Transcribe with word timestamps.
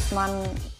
muss 0.00 0.12
man, 0.12 0.30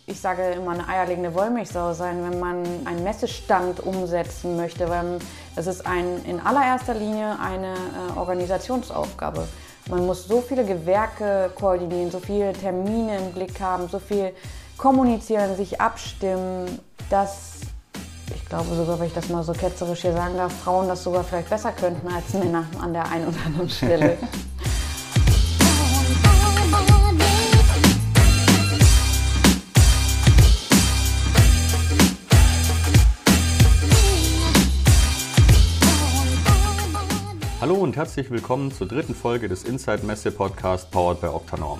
ich 0.07 0.19
sage 0.21 0.43
immer, 0.53 0.73
eine 0.73 0.89
eierlegende 0.89 1.35
Wollmilchsau 1.35 1.93
sein, 1.93 2.23
wenn 2.23 2.41
man 2.41 2.65
einen 2.87 3.05
Messestand 3.05 3.81
umsetzen 3.81 4.57
möchte, 4.57 4.89
weil 4.89 5.19
das 5.57 5.67
ist 5.67 5.87
ein, 5.87 6.25
in 6.25 6.41
allererster 6.41 6.95
Linie 6.95 7.37
eine 7.39 7.75
äh, 7.75 8.19
Organisationsaufgabe. 8.19 9.47
Man 9.89 10.07
muss 10.07 10.27
so 10.27 10.41
viele 10.41 10.65
Gewerke 10.65 11.51
koordinieren, 11.55 12.11
so 12.11 12.19
viele 12.19 12.53
Termine 12.53 13.19
im 13.19 13.33
Blick 13.33 13.61
haben, 13.61 13.89
so 13.89 13.99
viel 13.99 14.33
kommunizieren, 14.79 15.57
sich 15.57 15.81
abstimmen, 15.81 16.79
dass 17.11 17.61
ich 18.35 18.47
glaube 18.47 18.75
sogar, 18.75 18.99
wenn 19.01 19.09
ich 19.09 19.15
das 19.15 19.29
mal 19.29 19.43
so 19.43 19.53
ketzerisch 19.53 20.03
hier 20.03 20.13
sagen 20.13 20.37
darf, 20.37 20.53
Frauen 20.65 20.89
das 20.89 21.03
sogar 21.03 21.25
vielleicht 21.25 21.51
besser 21.51 21.73
könnten 21.73 22.09
als 22.09 22.33
Männer 22.33 22.65
an 22.81 22.93
der 22.93 23.11
einen 23.11 23.29
oder 23.29 23.39
anderen 23.45 23.69
Stelle. 23.69 24.17
Hallo 37.71 37.83
und 37.85 37.97
herzlich 37.97 38.33
willkommen 38.33 38.73
zur 38.73 38.89
dritten 38.89 39.15
Folge 39.15 39.49
des 39.49 39.63
Inside 39.63 40.05
Messe 40.05 40.33
Podcast 40.33 40.91
powered 40.91 41.21
by 41.21 41.29
Octanorm. 41.29 41.79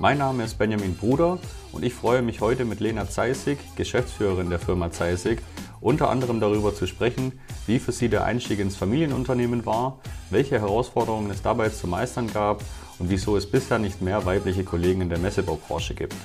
Mein 0.00 0.18
Name 0.18 0.42
ist 0.42 0.58
Benjamin 0.58 0.96
Bruder 0.96 1.38
und 1.70 1.84
ich 1.84 1.94
freue 1.94 2.20
mich 2.20 2.40
heute 2.40 2.64
mit 2.64 2.80
Lena 2.80 3.08
Zeisig, 3.08 3.58
Geschäftsführerin 3.76 4.50
der 4.50 4.58
Firma 4.58 4.90
Zeisig, 4.90 5.40
unter 5.80 6.10
anderem 6.10 6.40
darüber 6.40 6.74
zu 6.74 6.88
sprechen, 6.88 7.38
wie 7.68 7.78
für 7.78 7.92
sie 7.92 8.08
der 8.08 8.24
Einstieg 8.24 8.58
ins 8.58 8.74
Familienunternehmen 8.74 9.64
war, 9.66 10.00
welche 10.30 10.60
Herausforderungen 10.60 11.30
es 11.30 11.42
dabei 11.42 11.68
zu 11.68 11.86
meistern 11.86 12.32
gab 12.32 12.64
und 12.98 13.08
wieso 13.08 13.36
es 13.36 13.48
bisher 13.48 13.78
nicht 13.78 14.02
mehr 14.02 14.26
weibliche 14.26 14.64
Kollegen 14.64 15.00
in 15.00 15.10
der 15.10 15.20
Messebaubranche 15.20 15.94
gibt. 15.94 16.16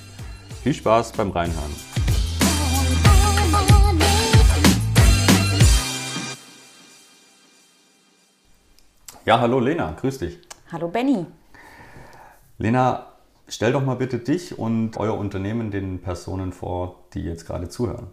Viel 0.64 0.74
Spaß 0.74 1.12
beim 1.12 1.30
Reinhören. 1.30 1.95
Ja, 9.26 9.40
hallo 9.40 9.60
Lena, 9.60 9.92
grüß 10.00 10.20
dich. 10.20 10.40
Hallo 10.72 10.88
Benny. 10.88 11.26
Lena, 12.60 13.08
stell 13.48 13.72
doch 13.72 13.84
mal 13.84 13.96
bitte 13.96 14.20
dich 14.20 14.60
und 14.60 14.98
euer 14.98 15.18
Unternehmen 15.18 15.72
den 15.72 16.00
Personen 16.00 16.54
vor, 16.54 17.06
die 17.16 17.24
jetzt 17.24 17.48
gerade 17.48 17.68
zuhören. 17.68 18.06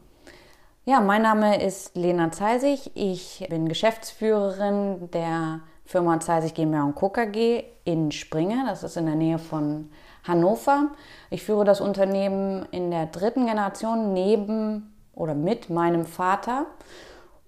Ja, 0.87 1.03
mein 1.03 1.21
Name 1.21 1.63
ist 1.63 1.95
Lena 1.97 2.33
Zeisig. 2.33 2.93
Ich 2.95 3.47
bin 3.51 3.69
Geschäftsführerin 3.69 5.11
der 5.11 5.61
Firma 5.85 6.19
Zeisig 6.19 6.55
GmbH 6.55 6.85
und 6.85 6.95
Co. 6.95 7.11
KG 7.11 7.65
in 7.85 8.11
Springe. 8.11 8.65
Das 8.67 8.83
ist 8.83 8.97
in 8.97 9.05
der 9.05 9.15
Nähe 9.15 9.39
von 9.39 9.91
Hannover. 10.25 10.93
Ich 11.29 11.43
führe 11.43 11.67
das 11.67 11.83
Unternehmen 11.83 12.65
in 12.71 12.91
der 12.91 13.05
dritten 13.05 13.45
Generation 13.45 14.15
neben 14.15 14.95
oder 15.13 15.35
mit 15.35 15.69
meinem 15.69 16.07
Vater. 16.07 16.65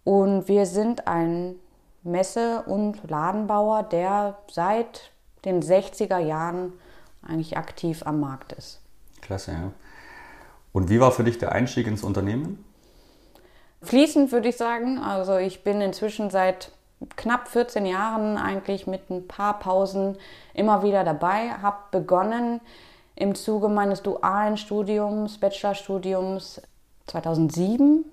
Und 0.05 0.48
wir 0.48 0.67
sind 0.67 1.09
ein 1.09 1.55
Messe- 2.05 2.62
und 2.66 3.08
Ladenbauer, 3.08 3.83
der 3.83 4.36
seit 4.50 5.10
den 5.44 5.62
60er 5.62 6.19
Jahren 6.19 6.72
eigentlich 7.27 7.56
aktiv 7.56 8.02
am 8.05 8.20
Markt 8.20 8.52
ist. 8.52 8.80
Klasse, 9.20 9.52
ja. 9.52 9.72
Und 10.72 10.91
wie 10.91 11.00
war 11.00 11.12
für 11.12 11.24
dich 11.24 11.38
der 11.38 11.52
Einstieg 11.52 11.86
ins 11.86 12.02
Unternehmen? 12.02 12.64
Fließend 13.83 14.33
würde 14.33 14.48
ich 14.48 14.56
sagen. 14.56 14.98
Also 14.98 15.36
ich 15.36 15.62
bin 15.64 15.80
inzwischen 15.80 16.30
seit 16.30 16.72
knapp 17.16 17.48
14 17.48 17.86
Jahren 17.86 18.36
eigentlich 18.36 18.86
mit 18.86 19.11
ein 19.11 19.27
paar 19.28 19.58
Pausen 19.58 20.16
immer 20.55 20.83
wieder 20.83 21.05
dabei, 21.05 21.50
habe 21.50 21.78
begonnen 21.91 22.61
im 23.16 23.34
Zuge 23.34 23.68
meines 23.68 24.02
dualen 24.02 24.56
Studiums, 24.56 25.39
Bachelorstudiums 25.39 26.62
2007 27.06 28.05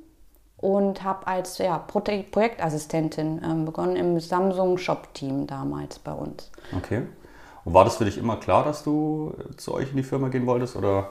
und 0.62 1.04
habe 1.04 1.28
als 1.28 1.58
ja, 1.58 1.78
Projektassistentin 1.80 3.42
ähm, 3.44 3.66
begonnen 3.66 3.96
im 3.96 4.20
Samsung 4.20 4.78
Shop 4.78 5.14
Team 5.14 5.48
damals 5.48 6.00
bei 6.00 6.14
uns. 6.14 6.52
Okay. 6.76 7.02
Und 7.66 7.74
war 7.74 7.84
das 7.84 7.98
für 7.98 8.06
dich 8.06 8.18
immer 8.18 8.38
klar, 8.38 8.64
dass 8.64 8.84
du 8.84 9.34
zu 9.58 9.74
euch 9.74 9.92
in 9.92 9.98
die 9.98 10.04
Firma 10.04 10.30
gehen 10.30 10.46
wolltest 10.46 10.76
oder 10.76 11.10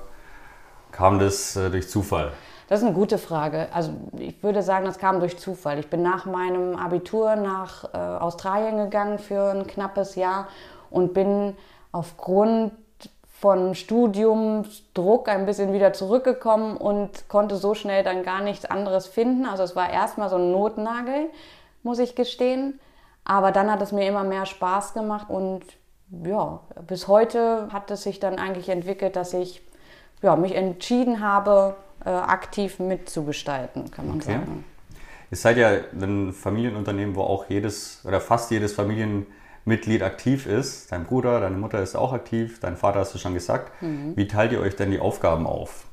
kam 0.93 1.19
das 1.19 1.57
äh, 1.57 1.71
durch 1.71 1.89
Zufall? 1.89 2.33
Das 2.69 2.81
ist 2.81 2.87
eine 2.87 2.95
gute 2.95 3.19
Frage. 3.19 3.69
Also 3.73 3.93
ich 4.17 4.41
würde 4.45 4.63
sagen, 4.63 4.85
das 4.87 4.99
kam 4.99 5.19
durch 5.19 5.37
Zufall. 5.39 5.81
Ich 5.81 5.91
bin 5.91 6.03
nach 6.03 6.25
meinem 6.25 6.77
Abitur 6.77 7.35
nach 7.35 7.93
äh, 7.93 7.97
Australien 7.97 8.77
gegangen 8.77 9.19
für 9.19 9.51
ein 9.51 9.67
knappes 9.67 10.15
Jahr 10.15 10.47
und 10.89 11.13
bin 11.13 11.57
aufgrund 11.91 12.73
von 13.41 13.75
Studiumsdruck 13.75 15.27
ein 15.31 15.47
bisschen 15.47 15.73
wieder 15.73 15.95
zurückgekommen 15.95 16.77
und 16.77 17.27
konnte 17.29 17.57
so 17.57 17.75
schnell 17.75 18.05
dann 18.05 18.23
gar 18.23 18.43
nichts 18.43 18.67
anderes 18.67 19.07
finden. 19.07 19.47
Also 19.47 19.63
es 19.63 19.75
war 19.75 19.91
erstmal 19.91 20.29
so 20.29 20.37
ein 20.37 20.53
Notnagel, 20.53 21.31
muss 21.83 21.99
ich 22.01 22.15
gestehen. 22.15 22.79
Aber 23.25 23.51
dann 23.51 23.71
hat 23.71 23.81
es 23.81 23.93
mir 23.93 24.07
immer 24.07 24.25
mehr 24.25 24.45
Spaß 24.45 24.93
gemacht 24.93 25.31
und 25.31 25.63
ja, 26.23 26.61
bis 26.87 27.09
heute 27.09 27.69
hat 27.73 27.91
es 27.91 28.03
sich 28.03 28.21
dann 28.21 28.39
eigentlich 28.39 28.69
entwickelt, 28.69 29.17
dass 29.17 29.33
ich 29.33 29.63
ja, 30.21 30.37
mich 30.37 30.55
entschieden 30.55 31.21
habe, 31.21 31.77
äh, 32.05 32.11
aktiv 32.11 32.79
mitzugestalten, 32.79 33.91
kann 33.91 34.07
man 34.07 34.17
okay. 34.17 34.33
sagen. 34.33 34.65
Ihr 35.31 35.37
seid 35.37 35.57
ja 35.57 35.71
ein 35.93 36.35
Familienunternehmen, 36.35 37.15
wo 37.15 37.23
auch 37.23 37.49
jedes 37.49 38.05
oder 38.05 38.21
fast 38.21 38.51
jedes 38.51 38.75
Familienunternehmen 38.75 39.40
Mitglied 39.71 40.03
aktiv 40.03 40.47
ist. 40.47 40.93
Dein 40.93 41.07
Bruder, 41.07 41.41
deine 41.41 41.57
Mutter 41.57 41.81
ist 41.81 41.97
auch 41.97 42.13
aktiv, 42.13 42.61
dein 42.61 42.77
Vater 42.77 43.01
hast 43.01 43.15
du 43.15 43.19
schon 43.19 43.33
gesagt. 43.33 43.73
Mhm. 43.81 44.13
Wie 44.17 44.29
teilt 44.29 44.53
ihr 44.53 44.61
euch 44.61 44.77
denn 44.77 44.91
die 44.91 45.01
Aufgaben 45.01 45.47
auf? 45.47 45.87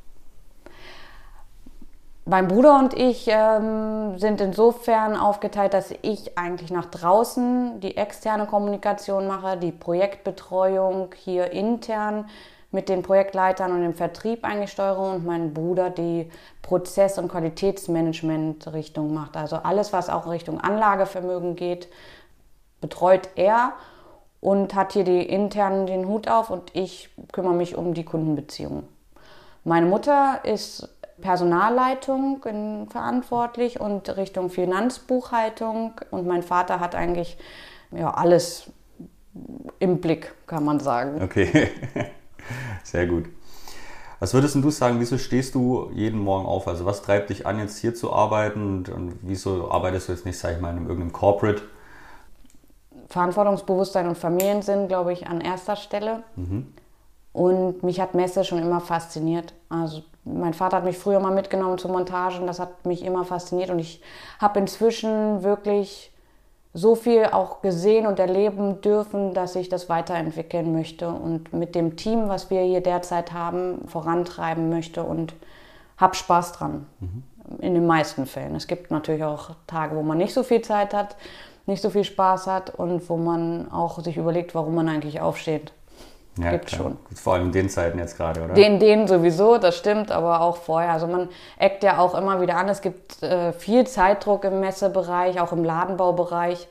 Mein 2.25 2.49
Bruder 2.49 2.77
und 2.77 2.93
ich 2.93 3.29
ähm, 3.29 4.17
sind 4.17 4.41
insofern 4.41 5.15
aufgeteilt, 5.15 5.73
dass 5.73 5.93
ich 6.01 6.37
eigentlich 6.37 6.71
nach 6.71 6.87
draußen 6.87 7.79
die 7.79 7.95
externe 7.95 8.47
Kommunikation 8.47 9.27
mache, 9.27 9.55
die 9.55 9.71
Projektbetreuung 9.71 11.11
hier 11.15 11.51
intern 11.51 12.25
mit 12.71 12.89
den 12.89 13.01
Projektleitern 13.01 13.71
und 13.71 13.81
dem 13.81 13.93
Vertrieb 13.93 14.43
eigentlich 14.43 14.71
steuere 14.71 15.13
und 15.13 15.25
mein 15.25 15.53
Bruder 15.53 15.89
die 15.89 16.29
Prozess- 16.61 17.17
und 17.17 17.29
Qualitätsmanagement-Richtung 17.29 19.13
macht. 19.13 19.37
Also 19.37 19.55
alles, 19.57 19.93
was 19.93 20.09
auch 20.09 20.29
Richtung 20.29 20.59
Anlagevermögen 20.59 21.55
geht, 21.55 21.87
betreut 22.81 23.29
er 23.35 23.73
und 24.39 24.75
hat 24.75 24.93
hier 24.93 25.03
die 25.03 25.21
internen 25.21 25.87
den 25.87 26.07
Hut 26.07 26.27
auf 26.27 26.49
und 26.49 26.75
ich 26.75 27.09
kümmere 27.31 27.53
mich 27.53 27.75
um 27.75 27.93
die 27.93 28.05
Kundenbeziehungen. 28.05 28.87
Meine 29.63 29.85
Mutter 29.85 30.41
ist 30.43 30.89
Personalleitung 31.19 32.41
verantwortlich 32.89 33.79
und 33.79 34.15
Richtung 34.15 34.49
Finanzbuchhaltung 34.49 35.93
und 36.11 36.27
mein 36.27 36.43
Vater 36.43 36.79
hat 36.79 36.95
eigentlich 36.95 37.37
ja, 37.91 38.11
alles 38.11 38.71
im 39.79 39.99
Blick, 39.99 40.33
kann 40.45 40.63
man 40.63 40.79
sagen. 40.79 41.21
Okay, 41.21 41.69
sehr 42.83 43.07
gut. 43.07 43.25
Was 44.19 44.33
würdest 44.33 44.55
du 44.55 44.69
sagen, 44.71 44.99
wieso 44.99 45.17
stehst 45.17 45.53
du 45.53 45.91
jeden 45.93 46.19
Morgen 46.19 46.47
auf? 46.47 46.67
Also 46.67 46.85
was 46.85 47.03
treibt 47.03 47.29
dich 47.29 47.45
an, 47.45 47.59
jetzt 47.59 47.77
hier 47.77 47.93
zu 47.93 48.13
arbeiten 48.13 48.61
und, 48.61 48.89
und 48.89 49.19
wieso 49.21 49.69
arbeitest 49.69 50.07
du 50.07 50.13
jetzt 50.13 50.25
nicht, 50.25 50.39
sag 50.39 50.55
ich 50.55 50.61
mal, 50.61 50.75
in 50.75 50.83
irgendeinem 50.83 51.13
Corporate? 51.13 51.61
Verantwortungsbewusstsein 53.17 54.07
und 54.07 54.15
Familiensinn, 54.15 54.87
glaube 54.87 55.11
ich, 55.11 55.25
an 55.25 55.41
erster 55.41 55.75
Stelle. 55.75 56.21
Mhm. 56.35 56.71
Und 57.33 57.81
mich 57.81 57.99
hat 57.99 58.13
Messe 58.13 58.43
schon 58.43 58.59
immer 58.59 58.79
fasziniert. 58.79 59.55
Also 59.69 60.03
mein 60.23 60.53
Vater 60.53 60.77
hat 60.77 60.85
mich 60.85 60.99
früher 60.99 61.19
mal 61.19 61.33
mitgenommen 61.33 61.79
zu 61.79 61.87
Montagen, 61.87 62.45
das 62.45 62.59
hat 62.59 62.85
mich 62.85 63.03
immer 63.03 63.25
fasziniert 63.25 63.71
und 63.71 63.79
ich 63.79 64.01
habe 64.39 64.59
inzwischen 64.59 65.41
wirklich 65.41 66.11
so 66.73 66.93
viel 66.93 67.25
auch 67.25 67.61
gesehen 67.61 68.05
und 68.05 68.19
erleben 68.19 68.81
dürfen, 68.81 69.33
dass 69.33 69.55
ich 69.55 69.67
das 69.67 69.89
weiterentwickeln 69.89 70.73
möchte 70.73 71.09
und 71.09 71.53
mit 71.53 71.73
dem 71.73 71.95
Team, 71.95 72.27
was 72.27 72.51
wir 72.51 72.61
hier 72.61 72.81
derzeit 72.81 73.33
haben, 73.33 73.87
vorantreiben 73.87 74.69
möchte 74.69 75.03
und 75.03 75.33
habe 75.97 76.15
Spaß 76.15 76.51
dran. 76.53 76.85
Mhm. 76.99 77.23
In 77.59 77.73
den 77.73 77.87
meisten 77.87 78.25
Fällen. 78.25 78.55
Es 78.55 78.67
gibt 78.67 78.91
natürlich 78.91 79.23
auch 79.23 79.51
Tage, 79.67 79.95
wo 79.95 80.03
man 80.03 80.17
nicht 80.17 80.33
so 80.33 80.43
viel 80.43 80.61
Zeit 80.61 80.93
hat, 80.93 81.15
nicht 81.67 81.81
so 81.81 81.89
viel 81.89 82.03
Spaß 82.03 82.47
hat 82.47 82.73
und 82.73 83.09
wo 83.09 83.17
man 83.17 83.71
auch 83.71 83.99
sich 83.99 84.17
überlegt, 84.17 84.55
warum 84.55 84.75
man 84.75 84.89
eigentlich 84.89 85.21
aufsteht. 85.21 85.73
Ja, 86.37 86.51
Gibt 86.51 86.67
klar. 86.67 86.81
schon. 86.81 86.97
Vor 87.15 87.33
allem 87.33 87.47
in 87.47 87.51
den 87.51 87.69
Zeiten 87.69 87.97
jetzt 87.97 88.15
gerade, 88.15 88.43
oder? 88.43 88.53
Den, 88.53 88.79
den 88.79 89.07
sowieso, 89.07 89.57
das 89.57 89.75
stimmt, 89.75 90.11
aber 90.11 90.41
auch 90.41 90.57
vorher. 90.57 90.91
Also 90.91 91.07
man 91.07 91.29
eckt 91.57 91.83
ja 91.83 91.97
auch 91.97 92.15
immer 92.15 92.41
wieder 92.41 92.57
an. 92.57 92.69
Es 92.69 92.81
gibt 92.81 93.23
äh, 93.23 93.53
viel 93.53 93.87
Zeitdruck 93.87 94.43
im 94.43 94.59
Messebereich, 94.59 95.41
auch 95.41 95.51
im 95.51 95.63
Ladenbaubereich. 95.63 96.67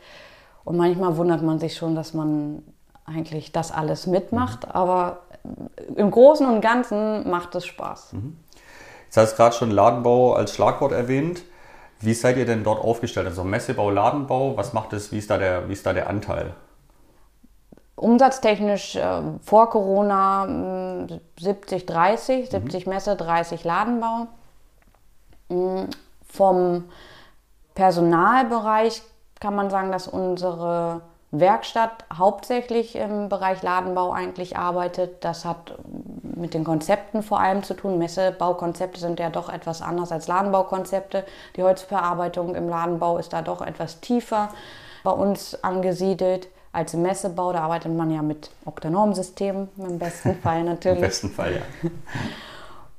Und 0.65 0.77
manchmal 0.77 1.17
wundert 1.17 1.43
man 1.43 1.59
sich 1.59 1.77
schon, 1.77 1.95
dass 1.95 2.15
man 2.15 2.63
eigentlich 3.05 3.53
das 3.53 3.73
alles 3.73 4.07
mitmacht. 4.07 4.67
Mhm. 4.67 4.73
Aber 4.73 5.19
im 5.97 6.11
Großen 6.11 6.47
und 6.47 6.61
Ganzen 6.61 7.29
macht 7.29 7.55
es 7.55 7.67
Spaß. 7.67 8.15
Mhm. 8.15 8.37
Jetzt 9.07 9.17
hast 9.17 9.33
du 9.33 9.37
gerade 9.37 9.55
schon 9.55 9.71
Ladenbau 9.71 10.35
als 10.35 10.55
Schlagwort 10.55 10.93
erwähnt. 10.93 11.43
Wie 12.01 12.15
seid 12.15 12.37
ihr 12.37 12.47
denn 12.47 12.63
dort 12.63 12.83
aufgestellt? 12.83 13.27
Also 13.27 13.45
Messebau, 13.45 13.91
Ladenbau, 13.91 14.57
was 14.57 14.73
macht 14.73 14.93
es, 14.93 15.13
wie 15.13 15.19
ist 15.19 15.31
da 15.31 15.39
der, 15.39 15.69
wie 15.69 15.73
ist 15.73 15.87
da 15.87 15.93
der 15.93 16.09
Anteil? 16.09 16.55
umsatztechnisch 17.97 18.97
äh, 18.97 19.23
vor 19.43 19.71
Corona 19.71 21.09
70, 21.41 21.87
30, 21.87 22.51
70 22.51 22.87
Messe, 22.87 23.17
30 23.17 23.65
Ladenbau. 23.65 24.27
Mm, 25.49 25.85
vom 26.29 26.85
Personalbereich 27.75 29.03
kann 29.41 29.55
man 29.55 29.71
sagen, 29.71 29.91
dass 29.91 30.07
unsere 30.07 31.01
Werkstatt 31.31 32.05
hauptsächlich 32.13 32.97
im 32.97 33.29
Bereich 33.29 33.63
Ladenbau 33.63 34.13
eigentlich 34.13 34.57
arbeitet. 34.57 35.25
Das 35.25 35.45
hat 35.45 35.79
mit 36.37 36.55
den 36.55 36.65
Konzepten 36.65 37.23
vor 37.23 37.41
allem 37.41 37.63
zu 37.63 37.75
tun. 37.75 37.99
Messebaukonzepte 37.99 39.01
sind 39.01 39.19
ja 39.19 39.31
doch 39.31 39.49
etwas 39.49 39.83
anders 39.83 40.13
als 40.13 40.29
Ladenbaukonzepte. 40.29 41.25
Die 41.57 41.63
Holzverarbeitung 41.63 42.55
im 42.55 42.69
Ladenbau 42.69 43.19
ist 43.19 43.33
da 43.33 43.43
doch 43.43 43.63
etwas 43.63 44.01
tiefer 44.01 44.51
bei 45.03 45.11
uns 45.11 45.63
angesiedelt 45.65 46.49
als 46.73 46.95
im 46.95 47.03
Messebau. 47.03 47.53
Da 47.53 47.61
arbeitet 47.61 47.93
man 47.93 48.11
ja 48.11 48.23
mit 48.23 48.51
Oktanormsystemen 48.65 49.69
im 49.79 49.99
besten 49.99 50.37
Fall 50.43 50.63
natürlich. 50.63 50.99
Im 50.99 51.05
besten 51.05 51.31
Fall, 51.31 51.55
ja. 51.55 51.91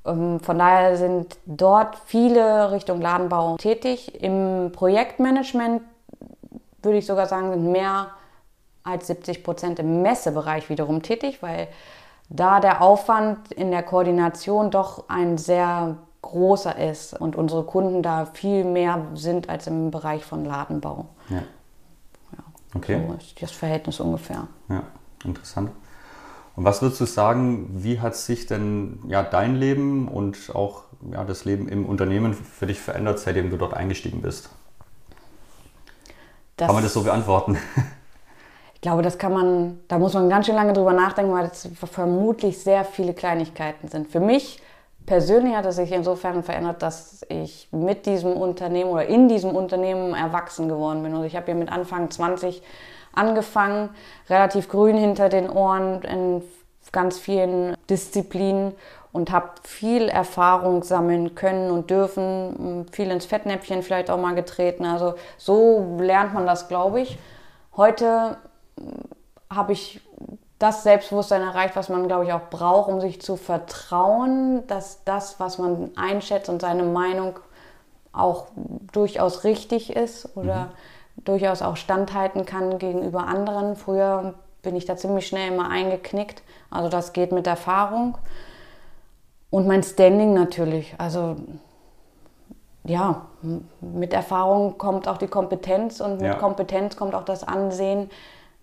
Ähm, 0.08 0.40
von 0.40 0.58
daher 0.58 0.96
sind 0.96 1.38
dort 1.46 1.98
viele 2.06 2.72
Richtung 2.72 3.02
Ladenbau 3.02 3.58
tätig. 3.58 4.24
Im 4.24 4.72
Projektmanagement 4.72 5.82
würde 6.82 6.98
ich 6.98 7.06
sogar 7.06 7.26
sagen, 7.26 7.52
sind 7.52 7.72
mehr 7.72 8.12
als 8.84 9.08
70 9.08 9.44
Prozent 9.44 9.80
im 9.80 10.02
Messebereich 10.02 10.70
wiederum 10.70 11.02
tätig, 11.02 11.44
weil 11.44 11.68
da 12.30 12.60
der 12.60 12.82
Aufwand 12.82 13.52
in 13.52 13.72
der 13.72 13.84
Koordination 13.84 14.72
doch 14.72 15.06
ein 15.08 15.38
sehr 15.38 15.98
großer 16.22 16.78
ist 16.78 17.14
und 17.14 17.36
unsere 17.36 17.64
Kunden 17.64 18.04
da 18.04 18.26
viel 18.26 18.64
mehr 18.66 19.08
sind 19.14 19.50
als 19.50 19.68
im 19.68 19.92
Bereich 19.92 20.26
von 20.26 20.44
Ladenbau. 20.44 21.06
Ja. 21.30 21.38
ja 21.38 22.44
okay. 22.76 23.02
So 23.08 23.14
ist 23.14 23.42
das 23.42 23.52
Verhältnis 23.52 24.00
ungefähr. 24.00 24.48
Ja, 24.68 24.84
interessant. 25.24 25.72
Und 26.58 26.64
was 26.64 26.82
würdest 26.82 27.00
du 27.00 27.06
sagen, 27.06 27.70
wie 27.84 28.02
hat 28.02 28.16
sich 28.16 28.48
denn 28.48 29.00
ja, 29.08 29.22
dein 29.22 29.56
Leben 29.56 30.08
und 30.08 30.54
auch 30.56 30.86
ja, 31.12 31.24
das 31.24 31.46
Leben 31.46 31.70
im 31.70 31.86
Unternehmen 31.86 32.34
für 32.34 32.66
dich 32.66 32.80
verändert, 32.80 33.20
seitdem 33.20 33.52
du 33.52 33.58
dort 33.58 33.76
eingestiegen 33.76 34.22
bist? 34.22 34.50
Das, 36.58 36.66
kann 36.66 36.76
man 36.76 36.84
das 36.84 36.94
so 36.94 37.04
beantworten? 37.04 37.58
Ich 38.78 38.82
glaube, 38.82 39.02
das 39.02 39.18
kann 39.18 39.34
man, 39.34 39.80
da 39.88 39.98
muss 39.98 40.14
man 40.14 40.30
ganz 40.30 40.46
schön 40.46 40.54
lange 40.54 40.72
drüber 40.72 40.94
nachdenken, 40.94 41.34
weil 41.34 41.48
das 41.48 41.68
vermutlich 41.92 42.60
sehr 42.60 42.86
viele 42.86 43.16
Kleinigkeiten 43.16 43.88
sind. 43.88 44.08
Für 44.08 44.20
mich 44.20 44.62
persönlich 45.08 45.56
hat 45.56 45.66
es 45.66 45.78
sich 45.78 45.92
insofern 45.92 46.44
verändert, 46.44 46.84
dass 46.84 47.26
ich 47.28 47.70
mit 47.72 48.06
diesem 48.06 48.34
Unternehmen 48.34 48.92
oder 48.92 49.08
in 49.08 49.30
diesem 49.30 49.56
Unternehmen 49.56 50.14
erwachsen 50.14 50.70
geworden 50.70 51.02
bin. 51.02 51.12
Also 51.14 51.24
ich 51.24 51.36
habe 51.36 51.48
hier 51.48 51.56
mit 51.56 51.72
Anfang 51.72 52.12
20 52.12 52.62
angefangen, 53.14 53.90
relativ 54.30 54.70
grün 54.70 54.96
hinter 54.96 55.30
den 55.30 55.50
Ohren 55.50 56.04
in 56.04 56.44
ganz 56.92 57.18
vielen 57.18 57.76
Disziplinen 57.90 58.76
und 59.12 59.32
habe 59.32 59.54
viel 59.64 60.08
Erfahrung 60.08 60.84
sammeln 60.84 61.34
können 61.34 61.72
und 61.72 61.90
dürfen, 61.90 62.86
viel 62.92 63.10
ins 63.10 63.26
Fettnäpfchen 63.26 63.82
vielleicht 63.82 64.12
auch 64.12 64.20
mal 64.20 64.36
getreten. 64.36 64.86
Also 64.86 65.16
so 65.40 65.98
lernt 66.00 66.36
man 66.36 66.46
das, 66.46 66.68
glaube 66.68 67.02
ich. 67.02 67.18
Heute 67.76 68.38
habe 69.50 69.74
ich 69.74 70.02
das 70.60 70.84
Selbstbewusstsein 70.84 71.42
erreicht, 71.42 71.76
was 71.76 71.90
man, 71.90 72.08
glaube 72.08 72.26
ich, 72.26 72.34
auch 72.34 72.50
braucht, 72.50 72.90
um 72.90 73.00
sich 73.00 73.22
zu 73.22 73.36
vertrauen, 73.36 74.66
dass 74.68 75.04
das, 75.04 75.40
was 75.40 75.58
man 75.58 75.92
einschätzt 75.96 76.50
und 76.50 76.62
seine 76.62 76.84
Meinung 76.84 77.40
auch 78.12 78.48
durchaus 78.92 79.44
richtig 79.44 79.96
ist 79.96 80.36
oder 80.36 80.66
mhm. 80.66 81.24
durchaus 81.26 81.62
auch 81.62 81.78
standhalten 81.78 82.46
kann 82.46 82.80
gegenüber 82.80 83.28
anderen. 83.28 83.76
Früher 83.76 84.34
bin 84.64 84.76
ich 84.76 84.86
da 84.86 84.98
ziemlich 84.98 85.28
schnell 85.28 85.54
immer 85.54 85.70
eingeknickt. 85.70 86.42
Also 86.72 86.90
das 86.90 87.14
geht 87.14 87.32
mit 87.32 87.46
Erfahrung. 87.46 88.18
Und 89.52 89.68
mein 89.68 89.84
Standing 89.84 90.34
natürlich. 90.34 90.96
Also 90.98 91.36
ja, 92.84 93.28
mit 93.82 94.14
Erfahrung 94.14 94.78
kommt 94.78 95.08
auch 95.08 95.18
die 95.18 95.28
Kompetenz 95.28 96.00
und 96.00 96.14
mit 96.14 96.28
ja. 96.28 96.34
Kompetenz 96.34 96.96
kommt 96.96 97.14
auch 97.14 97.26
das 97.26 97.44
Ansehen 97.44 98.10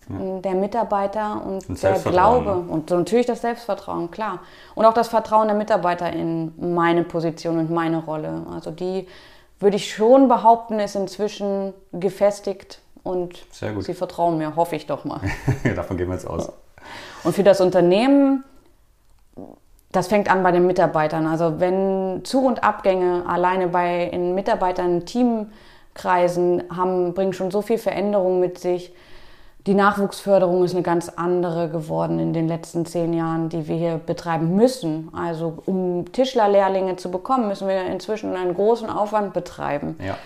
ja. 0.08 0.40
der 0.40 0.54
Mitarbeiter 0.54 1.42
und, 1.44 1.68
und 1.68 1.82
der 1.82 1.98
Glaube 1.98 2.54
und 2.68 2.90
natürlich 2.90 3.26
das 3.26 3.40
Selbstvertrauen, 3.40 4.10
klar. 4.10 4.40
Und 4.74 4.84
auch 4.84 4.94
das 4.94 5.08
Vertrauen 5.08 5.48
der 5.48 5.56
Mitarbeiter 5.56 6.12
in 6.12 6.52
meine 6.74 7.04
Position 7.04 7.58
und 7.58 7.70
meine 7.70 8.04
Rolle. 8.04 8.46
Also 8.52 8.70
die 8.70 9.06
würde 9.60 9.76
ich 9.76 9.92
schon 9.92 10.28
behaupten, 10.28 10.80
ist 10.80 10.96
inzwischen 10.96 11.72
gefestigt 11.92 12.80
und 13.02 13.44
sie 13.50 13.94
vertrauen 13.94 14.38
mir, 14.38 14.56
hoffe 14.56 14.76
ich 14.76 14.86
doch 14.86 15.04
mal. 15.04 15.20
Davon 15.76 15.96
gehen 15.96 16.08
wir 16.08 16.14
jetzt 16.14 16.26
aus. 16.26 16.52
Und 17.22 17.34
für 17.34 17.42
das 17.42 17.60
Unternehmen 17.60 18.44
das 19.94 20.08
fängt 20.08 20.28
an 20.28 20.42
bei 20.42 20.50
den 20.50 20.66
Mitarbeitern. 20.66 21.26
Also 21.26 21.60
wenn 21.60 22.24
Zu- 22.24 22.44
und 22.44 22.64
Abgänge 22.64 23.24
alleine 23.28 23.68
bei 23.68 24.04
in 24.04 24.34
Mitarbeitern, 24.34 25.06
Teamkreisen 25.06 26.64
haben, 26.76 27.14
bringen 27.14 27.32
schon 27.32 27.52
so 27.52 27.62
viel 27.62 27.78
Veränderung 27.78 28.40
mit 28.40 28.58
sich. 28.58 28.92
Die 29.66 29.74
Nachwuchsförderung 29.74 30.62
ist 30.62 30.74
eine 30.74 30.82
ganz 30.82 31.08
andere 31.08 31.70
geworden 31.70 32.18
in 32.18 32.34
den 32.34 32.48
letzten 32.48 32.84
zehn 32.84 33.14
Jahren, 33.14 33.48
die 33.48 33.66
wir 33.66 33.76
hier 33.76 33.96
betreiben 33.96 34.54
müssen. 34.54 35.10
Also 35.14 35.58
um 35.64 36.12
Tischlerlehrlinge 36.12 36.96
zu 36.96 37.10
bekommen, 37.10 37.48
müssen 37.48 37.66
wir 37.66 37.86
inzwischen 37.86 38.36
einen 38.36 38.54
großen 38.54 38.90
Aufwand 38.90 39.32
betreiben. 39.32 39.96
Ja. 40.04 40.18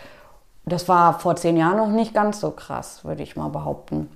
Das 0.66 0.88
war 0.88 1.20
vor 1.20 1.36
zehn 1.36 1.56
Jahren 1.56 1.76
noch 1.76 1.88
nicht 1.88 2.14
ganz 2.14 2.40
so 2.40 2.50
krass, 2.50 3.04
würde 3.04 3.22
ich 3.22 3.36
mal 3.36 3.48
behaupten. 3.48 4.10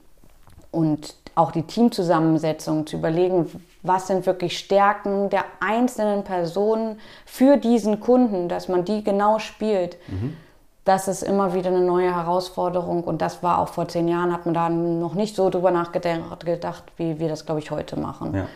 Und 0.72 1.14
auch 1.34 1.52
die 1.52 1.62
Teamzusammensetzung 1.62 2.86
zu 2.86 2.96
überlegen, 2.96 3.48
was 3.82 4.08
sind 4.08 4.26
wirklich 4.26 4.58
Stärken 4.58 5.30
der 5.30 5.44
einzelnen 5.60 6.24
Personen 6.24 6.98
für 7.24 7.56
diesen 7.58 8.00
Kunden, 8.00 8.48
dass 8.48 8.68
man 8.68 8.84
die 8.84 9.04
genau 9.04 9.38
spielt. 9.38 9.96
Mhm. 10.08 10.36
Das 10.84 11.06
ist 11.06 11.22
immer 11.22 11.54
wieder 11.54 11.70
eine 11.70 11.80
neue 11.80 12.14
Herausforderung 12.14 13.04
und 13.04 13.22
das 13.22 13.42
war 13.42 13.58
auch 13.58 13.68
vor 13.68 13.86
zehn 13.86 14.08
Jahren, 14.08 14.32
hat 14.32 14.46
man 14.46 14.54
da 14.54 14.68
noch 14.68 15.14
nicht 15.14 15.36
so 15.36 15.48
drüber 15.48 15.70
nachgedacht, 15.70 16.84
wie 16.96 17.20
wir 17.20 17.28
das, 17.28 17.46
glaube 17.46 17.60
ich, 17.60 17.70
heute 17.70 17.98
machen. 17.98 18.34
Ja. 18.34 18.46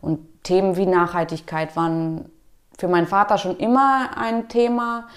Und 0.00 0.20
Themen 0.44 0.76
wie 0.76 0.86
Nachhaltigkeit 0.86 1.76
waren 1.76 2.30
für 2.78 2.88
meinen 2.88 3.06
Vater 3.06 3.38
schon 3.38 3.56
immer 3.56 4.10
ein 4.16 4.48
Thema, 4.48 5.08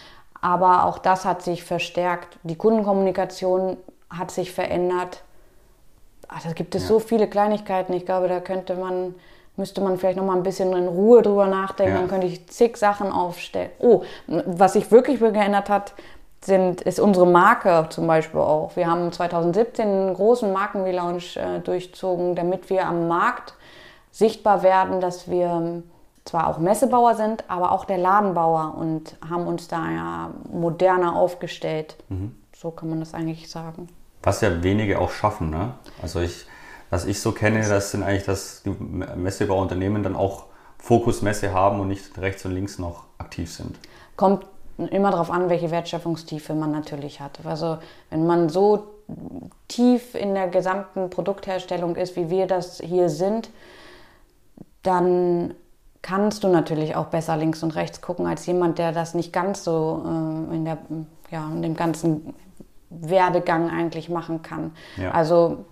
aber 0.41 0.85
auch 0.85 0.97
das 0.97 1.25
hat 1.25 1.43
sich 1.43 1.63
verstärkt. 1.63 2.37
Die 2.43 2.55
Kundenkommunikation 2.55 3.77
hat 4.09 4.31
sich 4.31 4.51
verändert. 4.51 5.23
Ach, 6.27 6.41
da 6.41 6.53
gibt 6.53 6.73
es 6.75 6.83
ja. 6.83 6.89
so 6.89 6.99
viele 6.99 7.27
Kleinigkeiten. 7.27 7.93
Ich 7.93 8.05
glaube, 8.05 8.27
da 8.27 8.39
könnte 8.39 8.75
man 8.75 9.15
müsste 9.57 9.81
man 9.81 9.97
vielleicht 9.97 10.17
noch 10.17 10.25
mal 10.25 10.35
ein 10.35 10.43
bisschen 10.43 10.73
in 10.73 10.87
Ruhe 10.87 11.21
drüber 11.21 11.47
nachdenken, 11.47 11.93
ja. 11.93 11.99
dann 11.99 12.09
könnte 12.09 12.27
ich 12.27 12.47
zig 12.47 12.77
Sachen 12.77 13.11
aufstellen. 13.11 13.69
Oh, 13.79 14.03
was 14.27 14.73
sich 14.73 14.91
wirklich 14.91 15.19
geändert 15.19 15.69
hat, 15.69 15.93
sind, 16.45 16.81
ist 16.81 16.99
unsere 16.99 17.27
Marke 17.27 17.87
zum 17.89 18.07
Beispiel 18.07 18.39
auch. 18.39 18.75
Wir 18.75 18.87
haben 18.87 19.11
2017 19.11 19.87
einen 19.87 20.13
großen 20.13 20.51
Markenrelaunch 20.51 21.37
äh, 21.37 21.59
durchzogen, 21.59 22.35
damit 22.35 22.69
wir 22.69 22.87
am 22.87 23.07
Markt 23.07 23.55
sichtbar 24.11 24.63
werden, 24.63 25.01
dass 25.01 25.29
wir 25.29 25.47
ähm, 25.47 25.83
zwar 26.23 26.47
auch 26.47 26.57
Messebauer 26.57 27.15
sind, 27.15 27.43
aber 27.49 27.71
auch 27.71 27.85
der 27.85 27.97
Ladenbauer 27.97 28.75
und 28.77 29.15
haben 29.29 29.47
uns 29.47 29.67
da 29.67 29.89
ja 29.91 30.31
moderner 30.51 31.15
aufgestellt. 31.15 31.95
Mhm. 32.09 32.35
So 32.55 32.71
kann 32.71 32.89
man 32.89 32.99
das 32.99 33.13
eigentlich 33.13 33.49
sagen. 33.49 33.89
Was 34.23 34.41
ja 34.41 34.63
wenige 34.63 34.99
auch 34.99 35.11
schaffen. 35.11 35.49
Ne? 35.49 35.73
Also 36.01 36.19
ich 36.19 36.47
was 36.89 37.05
ich 37.05 37.19
so 37.19 37.31
kenne, 37.31 37.67
das 37.67 37.91
sind 37.91 38.03
eigentlich, 38.03 38.25
dass 38.25 38.63
die 38.63 38.69
Messebauunternehmen 38.69 40.03
dann 40.03 40.15
auch 40.15 40.45
Fokusmesse 40.77 41.53
haben 41.53 41.79
und 41.79 41.87
nicht 41.87 42.17
rechts 42.19 42.45
und 42.45 42.53
links 42.53 42.79
noch 42.79 43.03
aktiv 43.17 43.51
sind. 43.51 43.77
Kommt 44.15 44.45
immer 44.77 45.11
darauf 45.11 45.31
an, 45.31 45.49
welche 45.49 45.71
Wertschöpfungstiefe 45.71 46.53
man 46.53 46.71
natürlich 46.71 47.21
hat. 47.21 47.39
Also 47.45 47.77
wenn 48.09 48.25
man 48.25 48.49
so 48.49 48.87
tief 49.67 50.15
in 50.15 50.33
der 50.33 50.47
gesamten 50.47 51.09
Produktherstellung 51.09 51.95
ist, 51.95 52.15
wie 52.15 52.29
wir 52.29 52.47
das 52.47 52.79
hier 52.79 53.09
sind, 53.09 53.49
dann 54.83 55.53
kannst 56.01 56.43
du 56.43 56.49
natürlich 56.49 56.95
auch 56.95 57.07
besser 57.07 57.37
links 57.37 57.63
und 57.63 57.75
rechts 57.75 58.01
gucken 58.01 58.27
als 58.27 58.45
jemand, 58.45 58.77
der 58.77 58.91
das 58.91 59.15
nicht 59.15 59.33
ganz 59.33 59.63
so 59.63 60.03
äh, 60.05 60.55
in, 60.55 60.65
der, 60.65 60.77
ja, 61.31 61.47
in 61.47 61.61
dem 61.61 61.75
ganzen 61.75 62.35
Werdegang 62.89 63.69
eigentlich 63.69 64.09
machen 64.09 64.41
kann. 64.41 64.71
Ja. 64.97 65.11
Also 65.11 65.65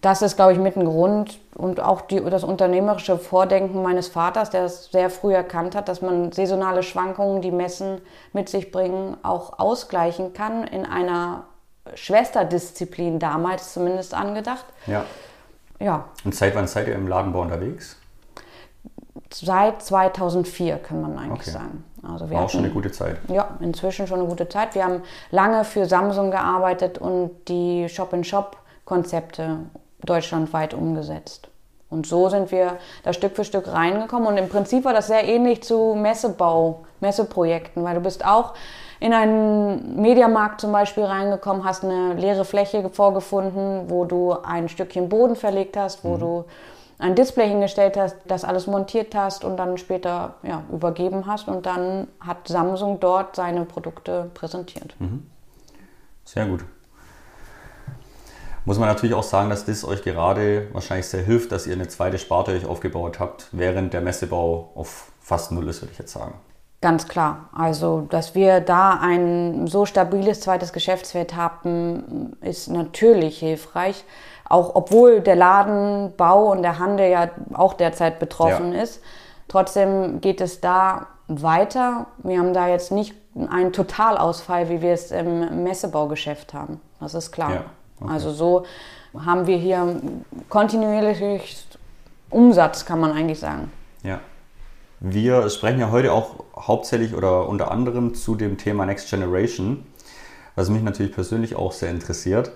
das 0.00 0.22
ist, 0.22 0.36
glaube 0.36 0.52
ich, 0.52 0.58
mit 0.58 0.76
ein 0.76 0.84
Grund 0.84 1.38
und 1.54 1.80
auch 1.80 2.00
die, 2.02 2.20
das 2.24 2.42
unternehmerische 2.42 3.18
Vordenken 3.18 3.82
meines 3.82 4.08
Vaters, 4.08 4.50
der 4.50 4.64
es 4.64 4.90
sehr 4.90 5.10
früh 5.10 5.34
erkannt 5.34 5.74
hat, 5.74 5.88
dass 5.88 6.00
man 6.00 6.32
saisonale 6.32 6.82
Schwankungen, 6.82 7.42
die 7.42 7.50
Messen 7.50 8.00
mit 8.32 8.48
sich 8.48 8.70
bringen, 8.70 9.16
auch 9.22 9.58
ausgleichen 9.58 10.32
kann, 10.32 10.64
in 10.64 10.86
einer 10.86 11.44
Schwesterdisziplin 11.94 13.18
damals 13.18 13.74
zumindest 13.74 14.14
angedacht. 14.14 14.64
Ja. 14.86 15.04
Ja. 15.78 16.04
Und 16.24 16.34
seit 16.34 16.54
wann 16.54 16.66
seid 16.66 16.88
ihr 16.88 16.94
im 16.94 17.06
Ladenbau 17.06 17.40
unterwegs? 17.42 17.96
Seit 19.32 19.82
2004 19.82 20.78
kann 20.78 21.00
man 21.00 21.18
eigentlich 21.18 21.48
okay. 21.48 21.50
sagen. 21.50 21.84
Also 22.02 22.28
wir 22.28 22.36
War 22.36 22.38
auch 22.38 22.42
hatten, 22.44 22.52
schon 22.52 22.64
eine 22.64 22.72
gute 22.72 22.90
Zeit. 22.90 23.18
Ja, 23.28 23.56
inzwischen 23.60 24.06
schon 24.06 24.20
eine 24.20 24.28
gute 24.28 24.48
Zeit. 24.48 24.74
Wir 24.74 24.84
haben 24.84 25.02
lange 25.30 25.64
für 25.64 25.86
Samsung 25.86 26.30
gearbeitet 26.30 26.98
und 26.98 27.30
die 27.48 27.88
Shop-in-Shop 27.88 28.56
-Shop 28.56 28.59
Konzepte 28.84 29.58
deutschlandweit 30.04 30.74
umgesetzt. 30.74 31.48
Und 31.90 32.06
so 32.06 32.28
sind 32.28 32.52
wir 32.52 32.78
da 33.02 33.12
Stück 33.12 33.34
für 33.34 33.44
Stück 33.44 33.66
reingekommen. 33.66 34.28
Und 34.28 34.36
im 34.36 34.48
Prinzip 34.48 34.84
war 34.84 34.92
das 34.92 35.08
sehr 35.08 35.26
ähnlich 35.26 35.62
zu 35.62 35.94
Messebau, 35.94 36.84
Messeprojekten, 37.00 37.82
weil 37.82 37.96
du 37.96 38.00
bist 38.00 38.24
auch 38.24 38.54
in 39.00 39.12
einen 39.12 40.00
Mediamarkt 40.00 40.60
zum 40.60 40.72
Beispiel 40.72 41.04
reingekommen, 41.04 41.64
hast 41.64 41.84
eine 41.84 42.14
leere 42.14 42.44
Fläche 42.44 42.88
vorgefunden, 42.90 43.90
wo 43.90 44.04
du 44.04 44.32
ein 44.32 44.68
Stückchen 44.68 45.08
Boden 45.08 45.36
verlegt 45.36 45.76
hast, 45.76 46.04
wo 46.04 46.16
mhm. 46.16 46.20
du 46.20 46.44
ein 46.98 47.14
Display 47.14 47.48
hingestellt 47.48 47.96
hast, 47.96 48.16
das 48.26 48.44
alles 48.44 48.66
montiert 48.66 49.14
hast 49.14 49.42
und 49.42 49.56
dann 49.56 49.78
später 49.78 50.34
ja, 50.42 50.62
übergeben 50.70 51.26
hast. 51.26 51.48
Und 51.48 51.66
dann 51.66 52.08
hat 52.20 52.46
Samsung 52.46 53.00
dort 53.00 53.34
seine 53.34 53.64
Produkte 53.64 54.30
präsentiert. 54.34 54.94
Mhm. 55.00 55.26
Sehr 56.24 56.46
gut. 56.46 56.64
Muss 58.64 58.78
man 58.78 58.88
natürlich 58.88 59.14
auch 59.14 59.22
sagen, 59.22 59.50
dass 59.50 59.64
das 59.64 59.84
euch 59.84 60.02
gerade 60.02 60.68
wahrscheinlich 60.72 61.06
sehr 61.06 61.22
hilft, 61.22 61.52
dass 61.52 61.66
ihr 61.66 61.74
eine 61.74 61.88
zweite 61.88 62.18
Sparte 62.18 62.52
euch 62.52 62.66
aufgebaut 62.66 63.18
habt, 63.18 63.48
während 63.52 63.92
der 63.94 64.00
Messebau 64.00 64.70
auf 64.74 65.10
fast 65.20 65.52
null 65.52 65.68
ist, 65.68 65.82
würde 65.82 65.92
ich 65.92 65.98
jetzt 65.98 66.12
sagen. 66.12 66.34
Ganz 66.82 67.08
klar. 67.08 67.50
Also, 67.52 68.06
dass 68.08 68.34
wir 68.34 68.60
da 68.60 68.98
ein 69.00 69.66
so 69.66 69.84
stabiles 69.84 70.40
zweites 70.40 70.72
Geschäftsfeld 70.72 71.36
haben, 71.36 72.36
ist 72.40 72.68
natürlich 72.68 73.38
hilfreich. 73.38 74.04
Auch 74.48 74.74
obwohl 74.74 75.20
der 75.20 75.36
Ladenbau 75.36 76.50
und 76.50 76.62
der 76.62 76.78
Handel 76.78 77.10
ja 77.10 77.30
auch 77.52 77.74
derzeit 77.74 78.18
betroffen 78.18 78.72
ja. 78.72 78.82
ist. 78.82 79.02
Trotzdem 79.46 80.20
geht 80.20 80.40
es 80.40 80.60
da 80.60 81.08
weiter. 81.28 82.06
Wir 82.18 82.38
haben 82.38 82.54
da 82.54 82.66
jetzt 82.68 82.90
nicht 82.90 83.14
einen 83.34 83.72
Totalausfall, 83.72 84.68
wie 84.70 84.80
wir 84.80 84.92
es 84.92 85.10
im 85.10 85.62
Messebaugeschäft 85.62 86.54
haben. 86.54 86.80
Das 86.98 87.14
ist 87.14 87.30
klar. 87.30 87.54
Ja. 87.54 87.64
Okay. 88.00 88.12
Also 88.12 88.32
so 88.32 88.64
haben 89.18 89.46
wir 89.46 89.56
hier 89.56 90.00
kontinuierlich 90.48 91.66
Umsatz, 92.30 92.84
kann 92.84 93.00
man 93.00 93.12
eigentlich 93.12 93.40
sagen. 93.40 93.70
Ja. 94.02 94.20
Wir 95.00 95.48
sprechen 95.50 95.80
ja 95.80 95.90
heute 95.90 96.12
auch 96.12 96.44
hauptsächlich 96.56 97.14
oder 97.14 97.48
unter 97.48 97.70
anderem 97.70 98.14
zu 98.14 98.34
dem 98.34 98.58
Thema 98.58 98.86
Next 98.86 99.08
Generation, 99.10 99.84
was 100.54 100.68
mich 100.68 100.82
natürlich 100.82 101.12
persönlich 101.12 101.56
auch 101.56 101.72
sehr 101.72 101.90
interessiert. 101.90 102.52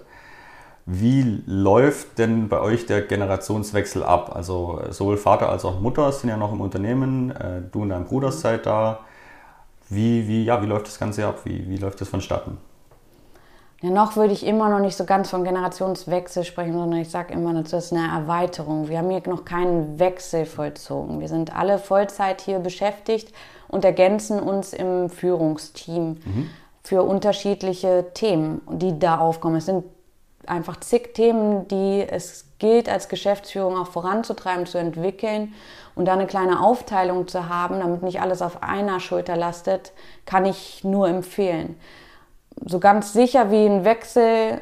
Wie 0.86 1.42
läuft 1.46 2.18
denn 2.18 2.50
bei 2.50 2.60
euch 2.60 2.84
der 2.84 3.00
Generationswechsel 3.00 4.02
ab? 4.02 4.36
Also 4.36 4.82
sowohl 4.90 5.16
Vater 5.16 5.48
als 5.48 5.64
auch 5.64 5.80
Mutter 5.80 6.12
sind 6.12 6.28
ja 6.28 6.36
noch 6.36 6.52
im 6.52 6.60
Unternehmen, 6.60 7.30
äh, 7.30 7.62
du 7.72 7.82
und 7.82 7.88
dein 7.88 8.04
Bruder 8.04 8.30
seid 8.30 8.66
da. 8.66 9.00
Wie, 9.88 10.28
wie, 10.28 10.44
ja, 10.44 10.62
wie 10.62 10.66
läuft 10.66 10.88
das 10.88 10.98
Ganze 10.98 11.26
ab? 11.26 11.40
Wie, 11.44 11.68
wie 11.68 11.78
läuft 11.78 12.02
das 12.02 12.08
vonstatten? 12.08 12.58
Ja, 13.84 13.90
noch 13.90 14.16
würde 14.16 14.32
ich 14.32 14.46
immer 14.46 14.70
noch 14.70 14.78
nicht 14.78 14.96
so 14.96 15.04
ganz 15.04 15.28
von 15.28 15.44
Generationswechsel 15.44 16.44
sprechen, 16.44 16.72
sondern 16.72 17.00
ich 17.00 17.10
sage 17.10 17.34
immer, 17.34 17.52
das 17.52 17.70
ist 17.74 17.92
eine 17.92 18.08
Erweiterung. 18.08 18.88
Wir 18.88 18.96
haben 18.96 19.10
hier 19.10 19.20
noch 19.26 19.44
keinen 19.44 19.98
Wechsel 19.98 20.46
vollzogen. 20.46 21.20
Wir 21.20 21.28
sind 21.28 21.54
alle 21.54 21.78
Vollzeit 21.78 22.40
hier 22.40 22.60
beschäftigt 22.60 23.34
und 23.68 23.84
ergänzen 23.84 24.40
uns 24.40 24.72
im 24.72 25.10
Führungsteam 25.10 26.16
mhm. 26.24 26.50
für 26.82 27.02
unterschiedliche 27.02 28.06
Themen, 28.14 28.62
die 28.70 28.98
da 28.98 29.18
aufkommen. 29.18 29.56
Es 29.56 29.66
sind 29.66 29.84
einfach 30.46 30.80
zig 30.80 31.12
Themen, 31.12 31.68
die 31.68 32.06
es 32.08 32.46
gilt, 32.58 32.88
als 32.88 33.10
Geschäftsführung 33.10 33.76
auch 33.76 33.88
voranzutreiben, 33.88 34.64
zu 34.64 34.78
entwickeln. 34.78 35.52
Und 35.94 36.06
da 36.06 36.14
eine 36.14 36.26
kleine 36.26 36.60
Aufteilung 36.60 37.28
zu 37.28 37.50
haben, 37.50 37.80
damit 37.80 38.02
nicht 38.02 38.22
alles 38.22 38.40
auf 38.40 38.62
einer 38.62 38.98
Schulter 38.98 39.36
lastet, 39.36 39.92
kann 40.24 40.46
ich 40.46 40.84
nur 40.84 41.06
empfehlen 41.06 41.76
so 42.64 42.78
ganz 42.78 43.12
sicher 43.12 43.50
wie 43.50 43.66
ein 43.66 43.84
Wechsel 43.84 44.60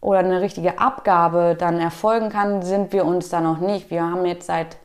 oder 0.00 0.18
eine 0.18 0.40
richtige 0.40 0.78
Abgabe 0.78 1.56
dann 1.58 1.78
erfolgen 1.78 2.28
kann, 2.28 2.62
sind 2.62 2.92
wir 2.92 3.04
uns 3.04 3.28
da 3.28 3.40
noch 3.40 3.58
nicht. 3.58 3.90
Wir 3.90 4.02
haben 4.02 4.24
jetzt 4.26 4.46
seit 4.46 4.76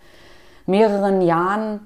mehreren 0.65 1.21
Jahren 1.21 1.79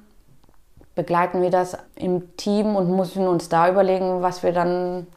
begleiten 0.96 1.42
wir 1.42 1.50
das 1.50 1.78
im 1.96 2.36
Team 2.36 2.76
und 2.76 2.96
müssen 2.96 3.28
uns 3.28 3.50
da 3.50 3.70
überlegen, 3.70 4.22
was 4.22 4.44
wir 4.44 4.52
dann 4.52 5.08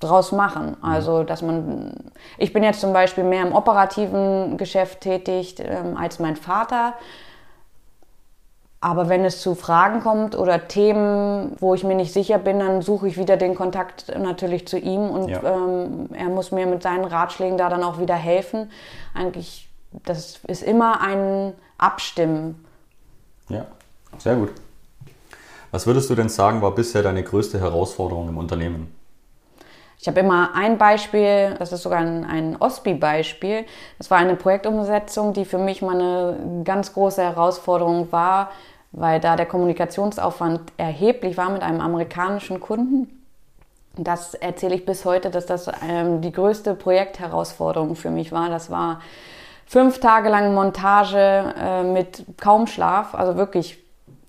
draus 0.00 0.32
machen. 0.32 0.76
Also, 0.82 1.24
dass 1.24 1.42
man, 1.42 1.92
ich 2.36 2.52
bin 2.52 2.62
jetzt 2.62 2.80
zum 2.80 2.92
Beispiel 2.92 3.24
mehr 3.24 3.42
im 3.42 3.52
operativen 3.52 4.56
Geschäft 4.56 5.00
tätig 5.00 5.56
ähm, 5.58 5.96
als 5.96 6.18
mein 6.18 6.36
Vater. 6.36 6.94
Aber 8.80 9.08
wenn 9.08 9.24
es 9.24 9.40
zu 9.40 9.56
Fragen 9.56 10.00
kommt 10.00 10.36
oder 10.36 10.68
Themen, 10.68 11.56
wo 11.58 11.74
ich 11.74 11.82
mir 11.82 11.96
nicht 11.96 12.12
sicher 12.12 12.38
bin, 12.38 12.60
dann 12.60 12.80
suche 12.80 13.08
ich 13.08 13.18
wieder 13.18 13.36
den 13.36 13.56
Kontakt 13.56 14.16
natürlich 14.16 14.68
zu 14.68 14.78
ihm 14.78 15.10
und 15.10 15.28
ja. 15.28 15.42
ähm, 15.42 16.10
er 16.12 16.28
muss 16.28 16.52
mir 16.52 16.66
mit 16.66 16.82
seinen 16.84 17.04
Ratschlägen 17.04 17.58
da 17.58 17.68
dann 17.68 17.82
auch 17.82 17.98
wieder 17.98 18.14
helfen. 18.14 18.70
Eigentlich, 19.14 19.68
das 20.04 20.38
ist 20.46 20.62
immer 20.62 21.00
ein 21.00 21.54
Abstimmen. 21.76 22.64
Ja, 23.48 23.66
sehr 24.18 24.36
gut. 24.36 24.50
Was 25.72 25.86
würdest 25.86 26.08
du 26.08 26.14
denn 26.14 26.28
sagen, 26.28 26.62
war 26.62 26.70
bisher 26.70 27.02
deine 27.02 27.24
größte 27.24 27.58
Herausforderung 27.58 28.28
im 28.28 28.38
Unternehmen? 28.38 28.94
Ich 30.00 30.06
habe 30.06 30.20
immer 30.20 30.50
ein 30.54 30.78
Beispiel, 30.78 31.56
das 31.58 31.72
ist 31.72 31.82
sogar 31.82 31.98
ein, 31.98 32.24
ein 32.24 32.56
OSPI-Beispiel. 32.60 33.64
Das 33.98 34.10
war 34.10 34.18
eine 34.18 34.36
Projektumsetzung, 34.36 35.32
die 35.32 35.44
für 35.44 35.58
mich 35.58 35.82
mal 35.82 35.94
eine 35.94 36.62
ganz 36.62 36.92
große 36.92 37.22
Herausforderung 37.22 38.12
war, 38.12 38.50
weil 38.92 39.18
da 39.18 39.34
der 39.34 39.46
Kommunikationsaufwand 39.46 40.60
erheblich 40.76 41.36
war 41.36 41.50
mit 41.50 41.62
einem 41.62 41.80
amerikanischen 41.80 42.60
Kunden. 42.60 43.24
Das 43.96 44.34
erzähle 44.34 44.76
ich 44.76 44.86
bis 44.86 45.04
heute, 45.04 45.30
dass 45.30 45.46
das 45.46 45.68
ähm, 45.88 46.20
die 46.20 46.30
größte 46.30 46.74
Projektherausforderung 46.74 47.96
für 47.96 48.10
mich 48.10 48.30
war. 48.30 48.48
Das 48.48 48.70
war 48.70 49.00
fünf 49.66 49.98
Tage 49.98 50.28
lang 50.28 50.54
Montage 50.54 51.54
äh, 51.60 51.82
mit 51.82 52.24
kaum 52.40 52.68
Schlaf, 52.68 53.16
also 53.16 53.36
wirklich 53.36 53.82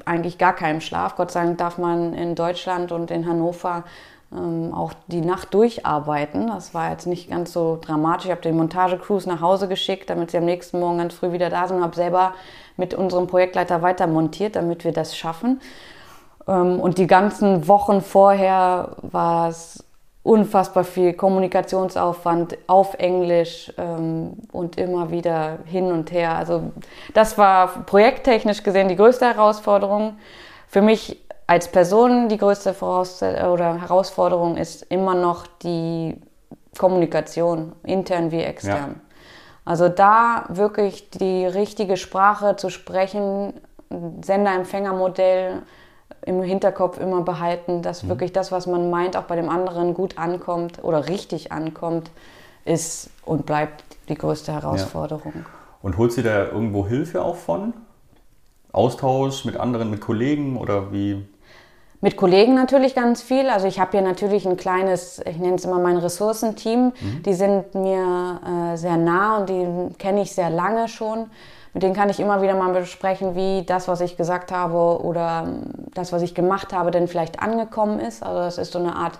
eigentlich 0.05 0.39
gar 0.39 0.53
keinem 0.53 0.81
Schlaf. 0.81 1.15
Gott 1.15 1.29
sei 1.29 1.43
Dank 1.43 1.59
darf 1.59 1.77
man 1.77 2.15
in 2.15 2.33
Deutschland 2.33 2.91
und 2.91 3.11
in 3.11 3.27
Hannover 3.27 3.83
ähm, 4.31 4.73
auch 4.73 4.93
die 5.07 5.21
Nacht 5.21 5.53
durcharbeiten. 5.53 6.47
Das 6.47 6.73
war 6.73 6.91
jetzt 6.91 7.07
nicht 7.07 7.29
ganz 7.29 7.51
so 7.51 7.77
dramatisch. 7.81 8.25
Ich 8.25 8.31
habe 8.31 8.41
den 8.41 8.57
Montagecrews 8.57 9.25
nach 9.25 9.41
Hause 9.41 9.67
geschickt, 9.67 10.09
damit 10.09 10.31
sie 10.31 10.37
am 10.37 10.45
nächsten 10.45 10.79
Morgen 10.79 10.99
ganz 10.99 11.13
früh 11.13 11.31
wieder 11.31 11.49
da 11.49 11.67
sind 11.67 11.77
und 11.77 11.83
habe 11.83 11.95
selber 11.95 12.33
mit 12.77 12.93
unserem 12.93 13.27
Projektleiter 13.27 13.81
weiter 13.81 14.07
montiert, 14.07 14.55
damit 14.55 14.83
wir 14.83 14.91
das 14.91 15.17
schaffen. 15.17 15.61
Ähm, 16.47 16.79
und 16.79 16.97
die 16.97 17.07
ganzen 17.07 17.67
Wochen 17.67 18.01
vorher 18.01 18.95
war 19.01 19.49
es 19.49 19.83
unfassbar 20.21 20.83
viel 20.83 21.13
Kommunikationsaufwand 21.13 22.57
auf 22.67 22.93
Englisch 22.95 23.73
ähm, 23.77 24.33
und 24.51 24.77
immer 24.77 25.11
wieder 25.11 25.59
hin 25.65 25.91
und 25.91 26.11
her. 26.11 26.35
Also 26.35 26.71
das 27.13 27.37
war 27.37 27.85
projekttechnisch 27.85 28.61
gesehen 28.63 28.89
die 28.89 28.95
größte 28.95 29.25
Herausforderung. 29.25 30.17
Für 30.67 30.81
mich 30.81 31.17
als 31.49 31.67
Person 31.67 32.29
die 32.29 32.37
größte 32.37 32.75
oder 32.79 33.81
Herausforderung 33.81 34.55
ist 34.55 34.83
immer 34.83 35.15
noch 35.15 35.47
die 35.63 36.21
Kommunikation, 36.77 37.73
intern 37.81 38.29
wie 38.31 38.41
extern. 38.41 38.91
Ja. 38.95 39.01
Also 39.65 39.89
da 39.89 40.45
wirklich 40.49 41.09
die 41.09 41.47
richtige 41.47 41.97
Sprache 41.97 42.55
zu 42.55 42.69
sprechen, 42.69 43.53
Sender-Empfänger-Modell 43.89 45.63
im 46.23 46.43
Hinterkopf 46.43 46.99
immer 46.99 47.21
behalten, 47.21 47.81
dass 47.81 48.03
mhm. 48.03 48.09
wirklich 48.09 48.31
das, 48.31 48.51
was 48.51 48.67
man 48.67 48.91
meint, 48.91 49.17
auch 49.17 49.23
bei 49.23 49.35
dem 49.35 49.49
anderen 49.49 49.95
gut 49.95 50.19
ankommt 50.19 50.83
oder 50.83 51.09
richtig 51.09 51.51
ankommt, 51.51 52.11
ist 52.63 53.09
und 53.25 53.47
bleibt 53.47 53.83
die 54.07 54.15
größte 54.15 54.53
Herausforderung. 54.53 55.33
Ja. 55.33 55.45
Und 55.81 55.97
holt 55.97 56.13
sie 56.13 56.21
da 56.21 56.45
irgendwo 56.45 56.85
Hilfe 56.85 57.23
auch 57.23 57.37
von? 57.37 57.73
Austausch 58.71 59.45
mit 59.45 59.57
anderen, 59.57 59.89
mit 59.89 59.99
Kollegen 59.99 60.55
oder 60.55 60.91
wie? 60.91 61.25
Mit 62.01 62.15
Kollegen 62.15 62.55
natürlich 62.55 62.95
ganz 62.95 63.21
viel. 63.21 63.49
Also 63.49 63.67
ich 63.67 63.79
habe 63.79 63.91
hier 63.91 64.01
natürlich 64.01 64.47
ein 64.47 64.55
kleines, 64.55 65.19
ich 65.19 65.37
nenne 65.37 65.55
es 65.55 65.65
immer 65.65 65.79
mein 65.79 65.97
Ressourcenteam. 65.97 66.93
Mhm. 66.99 67.23
Die 67.25 67.33
sind 67.33 67.75
mir 67.75 68.39
äh, 68.73 68.77
sehr 68.77 68.95
nah 68.95 69.37
und 69.37 69.49
die 69.49 69.67
kenne 69.97 70.21
ich 70.21 70.33
sehr 70.33 70.49
lange 70.49 70.87
schon. 70.87 71.29
Mit 71.73 71.83
denen 71.83 71.93
kann 71.93 72.09
ich 72.09 72.19
immer 72.19 72.41
wieder 72.41 72.55
mal 72.55 72.73
besprechen, 72.73 73.35
wie 73.35 73.63
das, 73.63 73.87
was 73.87 74.01
ich 74.01 74.17
gesagt 74.17 74.51
habe 74.51 75.03
oder 75.03 75.47
das, 75.93 76.11
was 76.11 76.21
ich 76.21 76.33
gemacht 76.33 76.73
habe, 76.73 76.89
denn 76.89 77.07
vielleicht 77.07 77.41
angekommen 77.41 77.99
ist. 77.99 78.23
Also 78.23 78.39
das 78.39 78.57
ist 78.57 78.71
so 78.71 78.79
eine 78.79 78.95
Art 78.95 79.19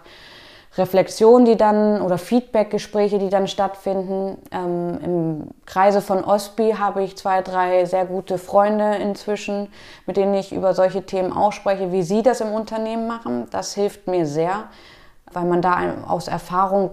Reflexion, 0.80 1.46
die 1.46 1.58
dann 1.58 2.02
oder 2.02 2.18
Feedbackgespräche, 2.18 3.20
die 3.20 3.30
dann 3.30 3.48
stattfinden. 3.48 4.38
Ähm, 4.52 5.00
Im 5.04 5.48
Kreise 5.66 6.02
von 6.02 6.24
OSPI 6.24 6.76
habe 6.80 7.04
ich 7.04 7.18
zwei, 7.18 7.42
drei 7.42 7.86
sehr 7.86 8.06
gute 8.06 8.38
Freunde 8.38 8.96
inzwischen, 8.96 9.68
mit 10.06 10.18
denen 10.18 10.34
ich 10.34 10.52
über 10.52 10.74
solche 10.74 11.06
Themen 11.06 11.32
auch 11.34 11.52
spreche, 11.52 11.92
wie 11.92 12.04
sie 12.04 12.24
das 12.24 12.42
im 12.42 12.52
Unternehmen 12.52 13.08
machen. 13.08 13.48
Das 13.52 13.74
hilft 13.74 14.08
mir 14.08 14.26
sehr, 14.26 14.66
weil 15.32 15.46
man 15.46 15.62
da 15.62 15.78
aus 16.08 16.28
Erfahrung 16.28 16.92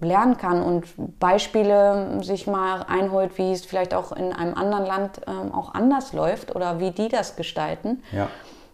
lernen 0.00 0.36
kann 0.36 0.62
und 0.62 0.86
Beispiele 1.18 2.22
sich 2.22 2.46
mal 2.46 2.84
einholt, 2.88 3.36
wie 3.36 3.52
es 3.52 3.64
vielleicht 3.64 3.94
auch 3.94 4.12
in 4.12 4.32
einem 4.32 4.54
anderen 4.54 4.86
Land 4.86 5.20
ähm, 5.26 5.52
auch 5.52 5.74
anders 5.74 6.12
läuft 6.12 6.54
oder 6.54 6.78
wie 6.78 6.92
die 6.92 7.08
das 7.08 7.36
gestalten. 7.36 8.02
Ja. 8.12 8.28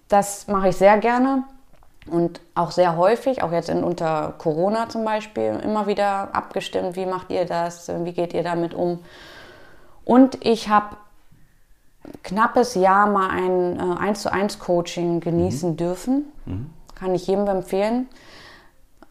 Das 0.08 0.48
mache 0.48 0.68
ich 0.68 0.76
sehr 0.76 0.98
gerne. 0.98 1.44
Und 2.06 2.40
auch 2.54 2.70
sehr 2.70 2.96
häufig, 2.96 3.42
auch 3.42 3.52
jetzt 3.52 3.70
in, 3.70 3.82
unter 3.82 4.34
Corona 4.38 4.88
zum 4.88 5.04
Beispiel, 5.04 5.58
immer 5.62 5.86
wieder 5.86 6.34
abgestimmt, 6.34 6.96
wie 6.96 7.06
macht 7.06 7.30
ihr 7.30 7.46
das, 7.46 7.88
wie 7.88 8.12
geht 8.12 8.34
ihr 8.34 8.42
damit 8.42 8.74
um. 8.74 8.98
Und 10.04 10.44
ich 10.44 10.68
habe 10.68 10.96
knappes 12.22 12.74
Jahr 12.74 13.06
mal 13.06 13.30
ein 13.30 13.78
äh, 13.78 13.98
1 13.98 14.22
zu 14.22 14.32
1 14.32 14.58
Coaching 14.58 15.20
genießen 15.20 15.70
mhm. 15.72 15.76
dürfen. 15.76 16.24
Mhm. 16.44 16.70
Kann 16.94 17.14
ich 17.14 17.26
jedem 17.26 17.46
empfehlen. 17.48 18.08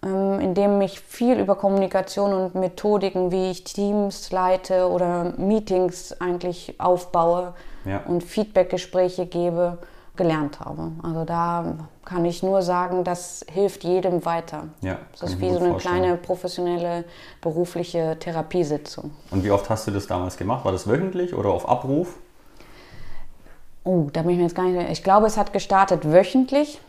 Ähm, 0.03 0.39
in 0.39 0.53
dem 0.53 0.81
ich 0.81 0.99
viel 0.99 1.39
über 1.39 1.55
Kommunikation 1.55 2.33
und 2.33 2.55
Methodiken, 2.55 3.31
wie 3.31 3.51
ich 3.51 3.63
Teams 3.63 4.31
leite 4.31 4.89
oder 4.89 5.33
Meetings 5.37 6.19
eigentlich 6.19 6.79
aufbaue 6.79 7.53
ja. 7.85 8.01
und 8.05 8.23
Feedbackgespräche 8.23 9.25
gebe, 9.25 9.77
gelernt 10.15 10.59
habe. 10.59 10.91
Also 11.01 11.25
da 11.25 11.87
kann 12.05 12.25
ich 12.25 12.43
nur 12.43 12.61
sagen, 12.61 13.03
das 13.03 13.45
hilft 13.49 13.83
jedem 13.83 14.25
weiter. 14.25 14.67
Ja, 14.81 14.99
das 15.19 15.31
ist 15.31 15.41
wie 15.41 15.51
so 15.51 15.59
eine 15.59 15.71
vorstellen. 15.71 16.01
kleine 16.01 16.17
professionelle 16.17 17.05
berufliche 17.41 18.17
Therapiesitzung. 18.19 19.11
Und 19.31 19.43
wie 19.43 19.51
oft 19.51 19.69
hast 19.69 19.87
du 19.87 19.91
das 19.91 20.07
damals 20.07 20.37
gemacht? 20.37 20.65
War 20.65 20.71
das 20.71 20.87
wöchentlich 20.87 21.33
oder 21.33 21.49
auf 21.49 21.67
Abruf? 21.67 22.17
Oh, 23.85 24.07
da 24.11 24.21
bin 24.21 24.31
ich 24.31 24.37
mir 24.37 24.43
jetzt 24.43 24.55
gar 24.55 24.65
nicht. 24.65 24.89
Ich 24.91 25.03
glaube, 25.03 25.27
es 25.27 25.37
hat 25.37 25.51
gestartet 25.51 26.09
wöchentlich 26.11 26.79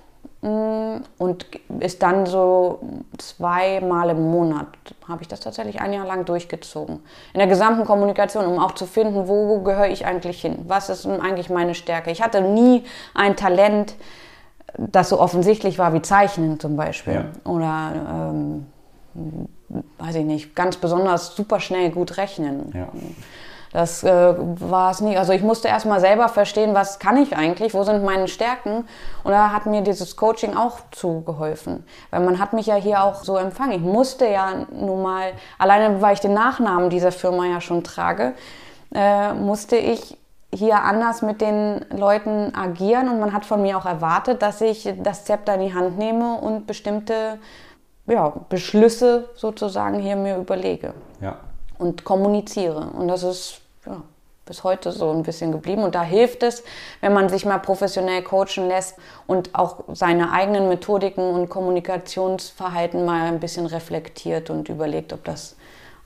mm, 0.43 0.97
und 1.19 1.47
ist 1.81 2.03
dann 2.03 2.27
so 2.27 2.79
zweimal 3.19 4.11
im 4.11 4.31
Monat 4.31 4.69
habe 5.09 5.23
ich 5.23 5.29
das 5.29 5.41
tatsächlich 5.41 5.81
ein 5.81 5.93
Jahr 5.93 6.07
lang 6.07 6.25
durchgezogen. 6.25 7.01
In 7.33 7.39
der 7.39 7.49
gesamten 7.49 7.85
Kommunikation, 7.85 8.47
um 8.47 8.59
auch 8.59 8.73
zu 8.73 8.87
finden, 8.87 9.29
wo 9.29 9.61
gehöre 9.61 9.89
ich 9.89 10.07
eigentlich 10.07 10.41
hin? 10.41 10.65
Was 10.69 10.89
ist 10.89 11.07
eigentlich 11.07 11.51
meine 11.51 11.75
Stärke? 11.75 12.11
Ich 12.11 12.23
hatte 12.23 12.41
nie 12.41 12.85
ein 13.15 13.37
Talent, 13.37 13.97
das 14.79 15.09
so 15.09 15.21
offensichtlich 15.21 15.79
war 15.79 15.93
wie 15.93 16.03
Zeichnen 16.03 16.59
zum 16.59 16.77
Beispiel. 16.77 17.15
Ja. 17.15 17.51
Oder, 17.51 17.93
ähm, 18.09 18.67
weiß 19.99 20.17
ich 20.17 20.25
nicht, 20.25 20.57
ganz 20.57 20.77
besonders 20.77 21.37
super 21.37 21.61
schnell 21.61 21.91
gut 21.91 22.17
rechnen. 22.17 22.73
Ja. 22.75 22.89
Das 23.73 24.05
äh, 24.05 24.35
war 24.39 24.93
es 24.93 25.01
nie. 25.01 25.17
Also 25.17 25.33
ich 25.33 25.43
musste 25.43 25.67
erstmal 25.67 25.99
selber 25.99 26.29
verstehen, 26.29 26.75
was 26.75 27.01
kann 27.01 27.17
ich 27.17 27.37
eigentlich, 27.37 27.75
wo 27.75 27.83
sind 27.83 28.05
meine 28.05 28.29
Stärken. 28.29 28.85
Und 29.25 29.33
da 29.33 29.51
hat 29.51 29.67
mir 29.67 29.83
dieses 29.83 30.15
Coaching 30.15 30.57
auch 30.57 30.79
zugeholfen. 30.93 31.85
Weil 32.11 32.21
man 32.21 32.39
hat 32.39 32.53
mich 32.53 32.67
ja 32.67 32.77
hier 32.77 33.03
auch 33.03 33.25
so 33.25 33.37
empfangen. 33.37 33.73
Ich 33.73 33.81
musste 33.81 34.29
ja 34.29 34.65
nun 34.71 35.03
mal, 35.03 35.33
alleine 35.59 36.01
weil 36.01 36.15
ich 36.15 36.21
den 36.21 36.35
Nachnamen 36.35 36.89
dieser 36.89 37.11
Firma 37.11 37.47
ja 37.47 37.61
schon 37.61 37.83
trage, 37.83 38.35
äh, 38.95 39.35
musste 39.35 39.75
ich 39.75 40.17
hier 40.55 40.83
anders 40.83 41.23
mit 41.23 41.41
den 41.41 41.85
Leuten 41.91 42.55
agieren 42.55 43.09
und 43.09 43.21
man 43.21 43.33
hat 43.33 43.45
von 43.45 43.63
mir 43.63 43.77
auch 43.77 43.87
erwartet, 43.87 44.43
dass 44.43 44.61
ich 44.61 44.93
das 45.03 45.25
Zepter 45.25 45.55
in 45.55 45.61
die 45.61 45.75
Hand 45.75 45.99
nehme 45.99 46.37
und 46.37 46.67
bestimmte 46.67 47.39
ja, 48.07 48.33
Beschlüsse 48.49 49.31
sozusagen 49.35 49.99
hier 49.99 50.17
mir 50.17 50.37
überlege 50.37 50.95
ja. 51.21 51.39
und 51.79 52.05
kommuniziere. 52.05 52.91
Und 52.91 53.09
das 53.09 53.23
ist 53.23 53.61
ja, 53.87 54.03
bis 54.47 54.63
heute 54.63 54.93
so 54.93 55.11
ein 55.11 55.23
bisschen 55.23 55.53
geblieben. 55.53 55.83
Und 55.83 55.95
da 55.95 56.03
hilft 56.03 56.43
es, 56.43 56.65
wenn 57.01 57.13
man 57.13 57.29
sich 57.29 57.47
mal 57.47 57.59
professionell 57.59 58.23
coachen 58.23 58.69
lässt 58.69 58.97
und 59.27 59.55
auch 59.55 59.85
seine 59.93 60.33
eigenen 60.33 60.69
Methodiken 60.69 61.31
und 61.31 61.49
Kommunikationsverhalten 61.49 63.05
mal 63.05 63.23
ein 63.23 63.41
bisschen 63.41 63.67
reflektiert 63.67 64.51
und 64.51 64.69
überlegt, 64.69 65.13
ob 65.13 65.25
das 65.25 65.57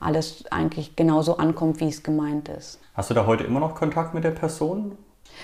alles 0.00 0.44
eigentlich 0.50 0.94
genauso 0.94 1.38
ankommt, 1.38 1.80
wie 1.80 1.88
es 1.88 2.02
gemeint 2.02 2.48
ist. 2.48 2.78
Hast 2.98 3.10
du 3.10 3.14
da 3.14 3.26
heute 3.26 3.44
immer 3.44 3.60
noch 3.60 3.76
Kontakt 3.76 4.12
mit 4.12 4.24
der 4.24 4.32
Person? 4.32 4.98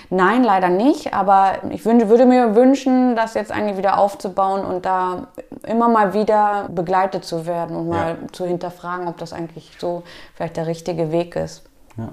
Nein, 0.09 0.43
leider 0.43 0.67
nicht, 0.67 1.13
aber 1.13 1.59
ich 1.69 1.85
würde 1.85 2.25
mir 2.25 2.53
wünschen, 2.53 3.15
das 3.15 3.33
jetzt 3.33 3.49
eigentlich 3.49 3.77
wieder 3.77 3.97
aufzubauen 3.97 4.65
und 4.65 4.85
da 4.85 5.29
immer 5.65 5.87
mal 5.87 6.13
wieder 6.13 6.67
begleitet 6.67 7.23
zu 7.23 7.45
werden 7.45 7.77
und 7.77 7.87
mal 7.87 8.17
ja. 8.21 8.27
zu 8.33 8.45
hinterfragen, 8.45 9.07
ob 9.07 9.17
das 9.19 9.31
eigentlich 9.31 9.71
so 9.79 10.03
vielleicht 10.33 10.57
der 10.57 10.67
richtige 10.67 11.13
Weg 11.13 11.37
ist. 11.37 11.63
Ja. 11.95 12.09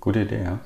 Gute 0.00 0.20
Idee, 0.20 0.44
ja. 0.44 0.60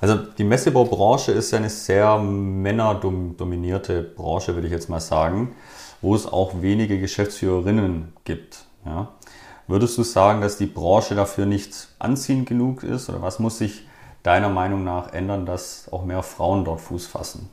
Also 0.00 0.14
die 0.14 0.44
Messebaubranche 0.44 1.32
ist 1.32 1.50
ja 1.50 1.58
eine 1.58 1.70
sehr 1.70 2.18
männerdominierte 2.18 4.00
Branche, 4.00 4.54
würde 4.54 4.68
ich 4.68 4.72
jetzt 4.72 4.88
mal 4.88 5.00
sagen, 5.00 5.56
wo 6.00 6.14
es 6.14 6.32
auch 6.32 6.52
wenige 6.62 7.00
Geschäftsführerinnen 7.00 8.12
gibt. 8.22 8.64
Ja. 8.86 9.08
Würdest 9.66 9.96
du 9.96 10.02
sagen, 10.02 10.40
dass 10.40 10.58
die 10.58 10.66
Branche 10.66 11.14
dafür 11.14 11.46
nicht 11.46 11.88
anziehend 11.98 12.48
genug 12.48 12.82
ist 12.82 13.08
oder 13.08 13.22
was 13.22 13.38
muss 13.38 13.58
sich 13.58 13.86
deiner 14.22 14.48
Meinung 14.48 14.84
nach 14.84 15.12
ändern, 15.12 15.46
dass 15.46 15.88
auch 15.90 16.04
mehr 16.04 16.22
Frauen 16.22 16.64
dort 16.64 16.80
Fuß 16.80 17.06
fassen? 17.06 17.48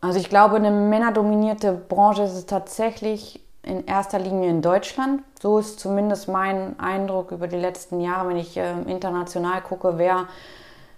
Also 0.00 0.18
ich 0.20 0.28
glaube, 0.28 0.56
eine 0.56 0.70
männerdominierte 0.70 1.72
Branche 1.72 2.22
ist 2.22 2.34
es 2.34 2.46
tatsächlich 2.46 3.40
in 3.62 3.86
erster 3.86 4.18
Linie 4.18 4.50
in 4.50 4.62
Deutschland. 4.62 5.22
So 5.40 5.58
ist 5.58 5.80
zumindest 5.80 6.28
mein 6.28 6.78
Eindruck 6.78 7.32
über 7.32 7.48
die 7.48 7.56
letzten 7.56 8.00
Jahre, 8.00 8.28
wenn 8.28 8.36
ich 8.36 8.56
äh, 8.56 8.70
international 8.86 9.60
gucke, 9.60 9.98
wer 9.98 10.26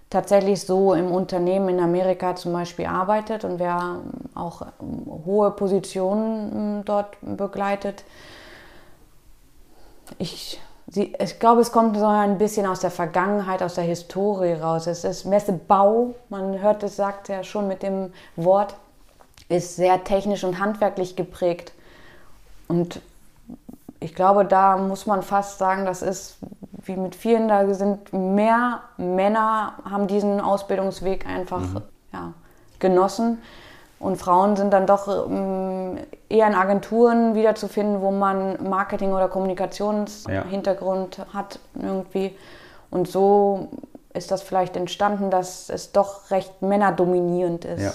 tatsächlich 0.09 0.61
so 0.61 0.93
im 0.93 1.11
Unternehmen 1.11 1.69
in 1.69 1.79
Amerika 1.79 2.35
zum 2.35 2.53
Beispiel 2.53 2.85
arbeitet 2.85 3.43
und 3.43 3.59
wer 3.59 4.01
auch 4.35 4.61
ähm, 4.81 5.05
hohe 5.25 5.51
Positionen 5.51 6.51
ähm, 6.53 6.85
dort 6.85 7.17
begleitet. 7.21 8.03
Ich, 10.17 10.59
sie, 10.87 11.13
ich 11.19 11.39
glaube, 11.39 11.61
es 11.61 11.71
kommt 11.71 11.97
so 11.97 12.05
ein 12.05 12.37
bisschen 12.37 12.65
aus 12.65 12.79
der 12.79 12.91
Vergangenheit, 12.91 13.63
aus 13.63 13.75
der 13.75 13.83
Historie 13.83 14.53
raus. 14.53 14.87
Es 14.87 15.03
ist 15.03 15.25
Messebau, 15.25 16.15
man 16.29 16.61
hört 16.61 16.83
es, 16.83 16.95
sagt 16.95 17.29
ja 17.29 17.43
schon 17.43 17.67
mit 17.67 17.83
dem 17.83 18.13
Wort, 18.35 18.75
ist 19.49 19.75
sehr 19.75 20.03
technisch 20.03 20.43
und 20.43 20.59
handwerklich 20.59 21.15
geprägt. 21.15 21.73
Und 22.67 23.01
ich 23.99 24.15
glaube, 24.15 24.45
da 24.45 24.77
muss 24.77 25.05
man 25.05 25.21
fast 25.21 25.59
sagen, 25.59 25.85
das 25.85 26.01
ist 26.01 26.37
wie 26.83 26.95
mit 26.95 27.15
vielen, 27.15 27.47
da 27.47 27.71
sind 27.73 28.11
mehr 28.11 28.81
Männer, 28.97 29.73
haben 29.89 30.07
diesen 30.07 30.41
Ausbildungsweg 30.41 31.27
einfach 31.27 31.59
mhm. 31.61 31.81
ja, 32.11 32.33
genossen. 32.79 33.41
Und 33.99 34.17
Frauen 34.17 34.55
sind 34.55 34.71
dann 34.71 34.87
doch 34.87 35.07
ähm, 35.97 36.03
eher 36.29 36.47
in 36.47 36.53
Agenturen 36.53 37.35
wiederzufinden, 37.35 38.01
wo 38.01 38.11
man 38.11 38.67
Marketing- 38.67 39.13
oder 39.13 39.27
Kommunikationshintergrund 39.27 41.17
ja. 41.17 41.25
hat 41.33 41.59
irgendwie. 41.75 42.35
Und 42.89 43.07
so 43.07 43.69
ist 44.13 44.31
das 44.31 44.41
vielleicht 44.41 44.75
entstanden, 44.75 45.31
dass 45.31 45.69
es 45.69 45.91
doch 45.91 46.31
recht 46.31 46.61
männerdominierend 46.61 47.65
ist. 47.65 47.81
Ja. 47.81 47.91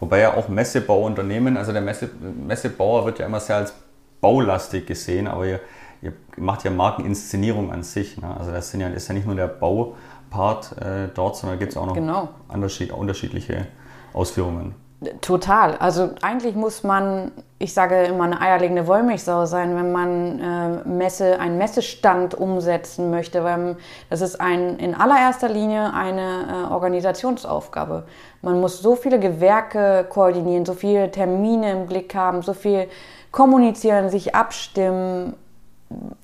Wobei 0.00 0.20
ja 0.20 0.34
auch 0.34 0.48
Messebauunternehmen, 0.48 1.56
also 1.56 1.72
der 1.72 1.82
Messe, 1.82 2.10
Messebauer 2.20 3.04
wird 3.04 3.18
ja 3.18 3.26
immer 3.26 3.40
sehr 3.40 3.56
als 3.56 3.74
baulastig 4.20 4.86
gesehen, 4.86 5.26
aber 5.28 5.46
ihr, 5.46 5.60
ihr 6.00 6.12
macht 6.36 6.64
ja 6.64 6.70
Markeninszenierung 6.70 7.72
an 7.72 7.82
sich. 7.82 8.20
Ne? 8.20 8.36
Also 8.36 8.50
das 8.52 8.72
ja, 8.72 8.88
ist 8.88 9.08
ja 9.08 9.14
nicht 9.14 9.26
nur 9.26 9.36
der 9.36 9.48
Baupart 9.48 10.76
äh, 10.80 11.08
dort, 11.14 11.36
sondern 11.36 11.58
gibt 11.58 11.72
es 11.72 11.76
auch 11.76 11.86
noch 11.86 11.94
genau. 11.94 12.28
unterschiedliche 12.48 13.66
Ausführungen. 14.12 14.74
Total. 15.20 15.76
Also 15.78 16.10
eigentlich 16.22 16.54
muss 16.54 16.84
man, 16.84 17.32
ich 17.58 17.74
sage 17.74 18.04
immer, 18.04 18.24
eine 18.24 18.40
eierlegende 18.40 18.86
Wollmilchsau 18.86 19.46
sein, 19.46 19.74
wenn 19.76 19.90
man 19.90 20.38
äh, 20.38 20.88
Messe, 20.88 21.40
einen 21.40 21.58
Messestand 21.58 22.34
umsetzen 22.34 23.10
möchte, 23.10 23.42
weil 23.42 23.76
das 24.10 24.20
ist 24.20 24.40
ein, 24.40 24.78
in 24.78 24.94
allererster 24.94 25.48
Linie 25.48 25.92
eine 25.92 26.66
äh, 26.68 26.72
Organisationsaufgabe. 26.72 28.04
Man 28.42 28.60
muss 28.60 28.80
so 28.80 28.94
viele 28.94 29.18
Gewerke 29.18 30.06
koordinieren, 30.08 30.64
so 30.64 30.74
viele 30.74 31.10
Termine 31.10 31.72
im 31.72 31.86
Blick 31.86 32.14
haben, 32.14 32.42
so 32.42 32.52
viel 32.52 32.88
kommunizieren, 33.32 34.08
sich 34.08 34.34
abstimmen 34.34 35.34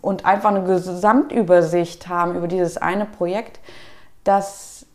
und 0.03 0.25
einfach 0.25 0.51
eine 0.51 0.63
Gesamtübersicht 0.63 2.09
haben 2.09 2.37
über 2.37 2.47
dieses 2.47 2.77
eine 2.77 3.07
Projekt, 3.07 3.61
dass 4.25 4.87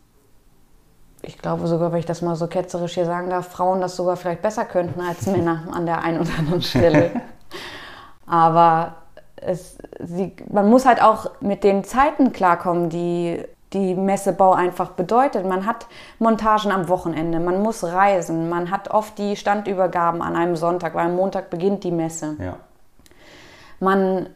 ich 1.26 1.38
glaube 1.38 1.66
sogar, 1.66 1.92
wenn 1.92 1.98
ich 1.98 2.06
das 2.06 2.22
mal 2.22 2.36
so 2.36 2.46
ketzerisch 2.46 2.94
hier 2.94 3.06
sagen 3.06 3.30
darf, 3.30 3.48
Frauen 3.48 3.80
das 3.80 3.96
sogar 3.96 4.16
vielleicht 4.16 4.42
besser 4.42 4.64
könnten 4.64 5.00
als 5.00 5.26
Männer 5.26 5.64
an 5.72 5.86
der 5.86 6.02
einen 6.02 6.20
oder 6.20 6.38
anderen 6.38 6.62
Stelle. 6.62 7.10
Aber 8.26 8.94
es, 9.36 9.76
sie, 10.00 10.34
man 10.50 10.68
muss 10.68 10.86
halt 10.86 11.02
auch 11.02 11.30
mit 11.40 11.64
den 11.64 11.84
Zeiten 11.84 12.32
klarkommen, 12.32 12.88
die 12.88 13.44
die 13.74 13.94
Messebau 13.94 14.52
einfach 14.52 14.90
bedeutet. 14.90 15.44
Man 15.44 15.66
hat 15.66 15.86
Montagen 16.18 16.70
am 16.70 16.88
Wochenende, 16.88 17.40
man 17.40 17.60
muss 17.60 17.82
reisen, 17.82 18.48
man 18.48 18.70
hat 18.70 18.88
oft 18.90 19.18
die 19.18 19.36
Standübergaben 19.36 20.22
an 20.22 20.36
einem 20.36 20.56
Sonntag, 20.56 20.94
weil 20.94 21.06
am 21.06 21.16
Montag 21.16 21.50
beginnt 21.50 21.82
die 21.82 21.90
Messe. 21.90 22.36
Ja. 22.38 22.56
Man 23.80 24.28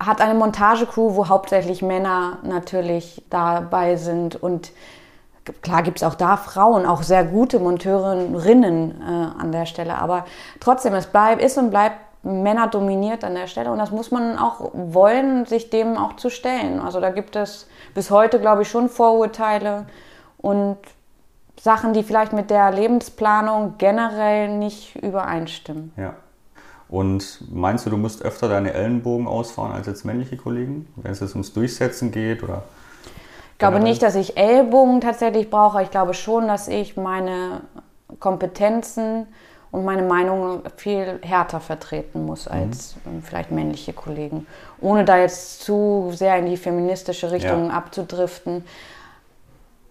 hat 0.00 0.20
eine 0.20 0.34
Montagecrew, 0.34 1.14
wo 1.14 1.28
hauptsächlich 1.28 1.82
Männer 1.82 2.38
natürlich 2.42 3.24
dabei 3.30 3.96
sind 3.96 4.36
und 4.36 4.72
klar 5.62 5.82
gibt 5.82 5.98
es 5.98 6.04
auch 6.04 6.14
da 6.14 6.36
Frauen, 6.36 6.86
auch 6.86 7.02
sehr 7.02 7.24
gute 7.24 7.58
Monteurinnen 7.58 9.00
äh, 9.00 9.40
an 9.40 9.52
der 9.52 9.66
Stelle, 9.66 9.98
aber 9.98 10.24
trotzdem, 10.60 10.94
es 10.94 11.06
bleibt, 11.06 11.42
ist 11.42 11.58
und 11.58 11.70
bleibt 11.70 11.96
Männer 12.22 12.66
dominiert 12.66 13.24
an 13.24 13.34
der 13.34 13.46
Stelle 13.46 13.70
und 13.70 13.78
das 13.78 13.90
muss 13.90 14.10
man 14.10 14.38
auch 14.38 14.70
wollen, 14.72 15.46
sich 15.46 15.70
dem 15.70 15.96
auch 15.96 16.16
zu 16.16 16.30
stellen. 16.30 16.80
Also 16.80 17.00
da 17.00 17.10
gibt 17.10 17.36
es 17.36 17.68
bis 17.94 18.10
heute, 18.10 18.40
glaube 18.40 18.62
ich, 18.62 18.68
schon 18.68 18.88
Vorurteile 18.88 19.86
und 20.38 20.76
Sachen, 21.60 21.92
die 21.92 22.02
vielleicht 22.02 22.32
mit 22.32 22.50
der 22.50 22.72
Lebensplanung 22.72 23.74
generell 23.78 24.48
nicht 24.48 24.96
übereinstimmen. 24.96 25.92
Ja. 25.96 26.14
Und 26.88 27.44
meinst 27.52 27.84
du, 27.84 27.90
du 27.90 27.96
musst 27.96 28.22
öfter 28.22 28.48
deine 28.48 28.72
Ellenbogen 28.72 29.26
ausfahren 29.26 29.72
als 29.72 29.86
jetzt 29.86 30.04
männliche 30.04 30.36
Kollegen, 30.36 30.86
wenn 30.96 31.12
es 31.12 31.20
jetzt 31.20 31.32
ums 31.32 31.52
Durchsetzen 31.52 32.12
geht? 32.12 32.42
Oder 32.42 32.62
ich 33.58 33.60
glaube 33.60 33.80
nicht, 33.80 34.02
dass 34.04 34.14
ich 34.14 34.36
Ellbogen 34.36 35.00
tatsächlich 35.00 35.50
brauche. 35.50 35.82
Ich 35.82 35.90
glaube 35.90 36.14
schon, 36.14 36.46
dass 36.46 36.68
ich 36.68 36.96
meine 36.96 37.62
Kompetenzen 38.20 39.26
und 39.72 39.84
meine 39.84 40.02
Meinung 40.02 40.62
viel 40.76 41.18
härter 41.22 41.58
vertreten 41.58 42.24
muss 42.24 42.46
mhm. 42.46 42.52
als 42.52 42.94
mhm. 43.04 43.20
vielleicht 43.20 43.50
männliche 43.50 43.92
Kollegen. 43.92 44.46
Ohne 44.80 45.04
da 45.04 45.18
jetzt 45.18 45.64
zu 45.64 46.12
sehr 46.14 46.38
in 46.38 46.46
die 46.46 46.56
feministische 46.56 47.32
Richtung 47.32 47.70
ja. 47.70 47.72
abzudriften. 47.72 48.64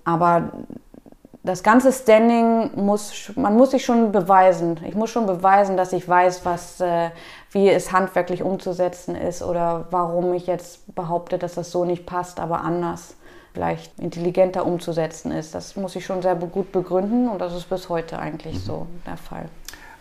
Aber 0.06 0.44
das 1.44 1.62
ganze 1.62 1.92
Standing 1.92 2.72
muss, 2.74 3.34
man 3.36 3.58
muss 3.58 3.72
sich 3.72 3.84
schon 3.84 4.14
beweisen. 4.14 4.80
Ich 4.88 4.96
muss 4.96 5.10
schon 5.10 5.26
beweisen, 5.26 5.76
dass 5.76 5.92
ich 5.92 6.08
weiß, 6.08 6.46
was, 6.46 6.80
äh, 6.80 7.10
wie 7.52 7.68
es 7.68 7.92
handwerklich 7.92 8.44
umzusetzen 8.44 9.14
ist 9.14 9.44
oder 9.44 9.88
warum 9.92 10.34
ich 10.34 10.48
jetzt 10.48 10.96
behaupte, 10.96 11.38
dass 11.38 11.56
das 11.56 11.70
so 11.70 11.84
nicht 11.84 12.06
passt, 12.06 12.40
aber 12.40 12.62
anders 12.62 13.17
vielleicht 13.58 13.98
intelligenter 13.98 14.68
umzusetzen 14.68 15.32
ist. 15.32 15.56
Das 15.56 15.76
muss 15.76 15.96
ich 15.96 16.06
schon 16.06 16.22
sehr 16.22 16.36
gut 16.36 16.72
begründen 16.72 17.28
und 17.28 17.40
das 17.40 17.56
ist 17.56 17.68
bis 17.68 17.90
heute 17.90 18.20
eigentlich 18.20 18.54
mhm. 18.54 18.60
so 18.60 18.88
der 19.08 19.18
Fall. 19.18 19.46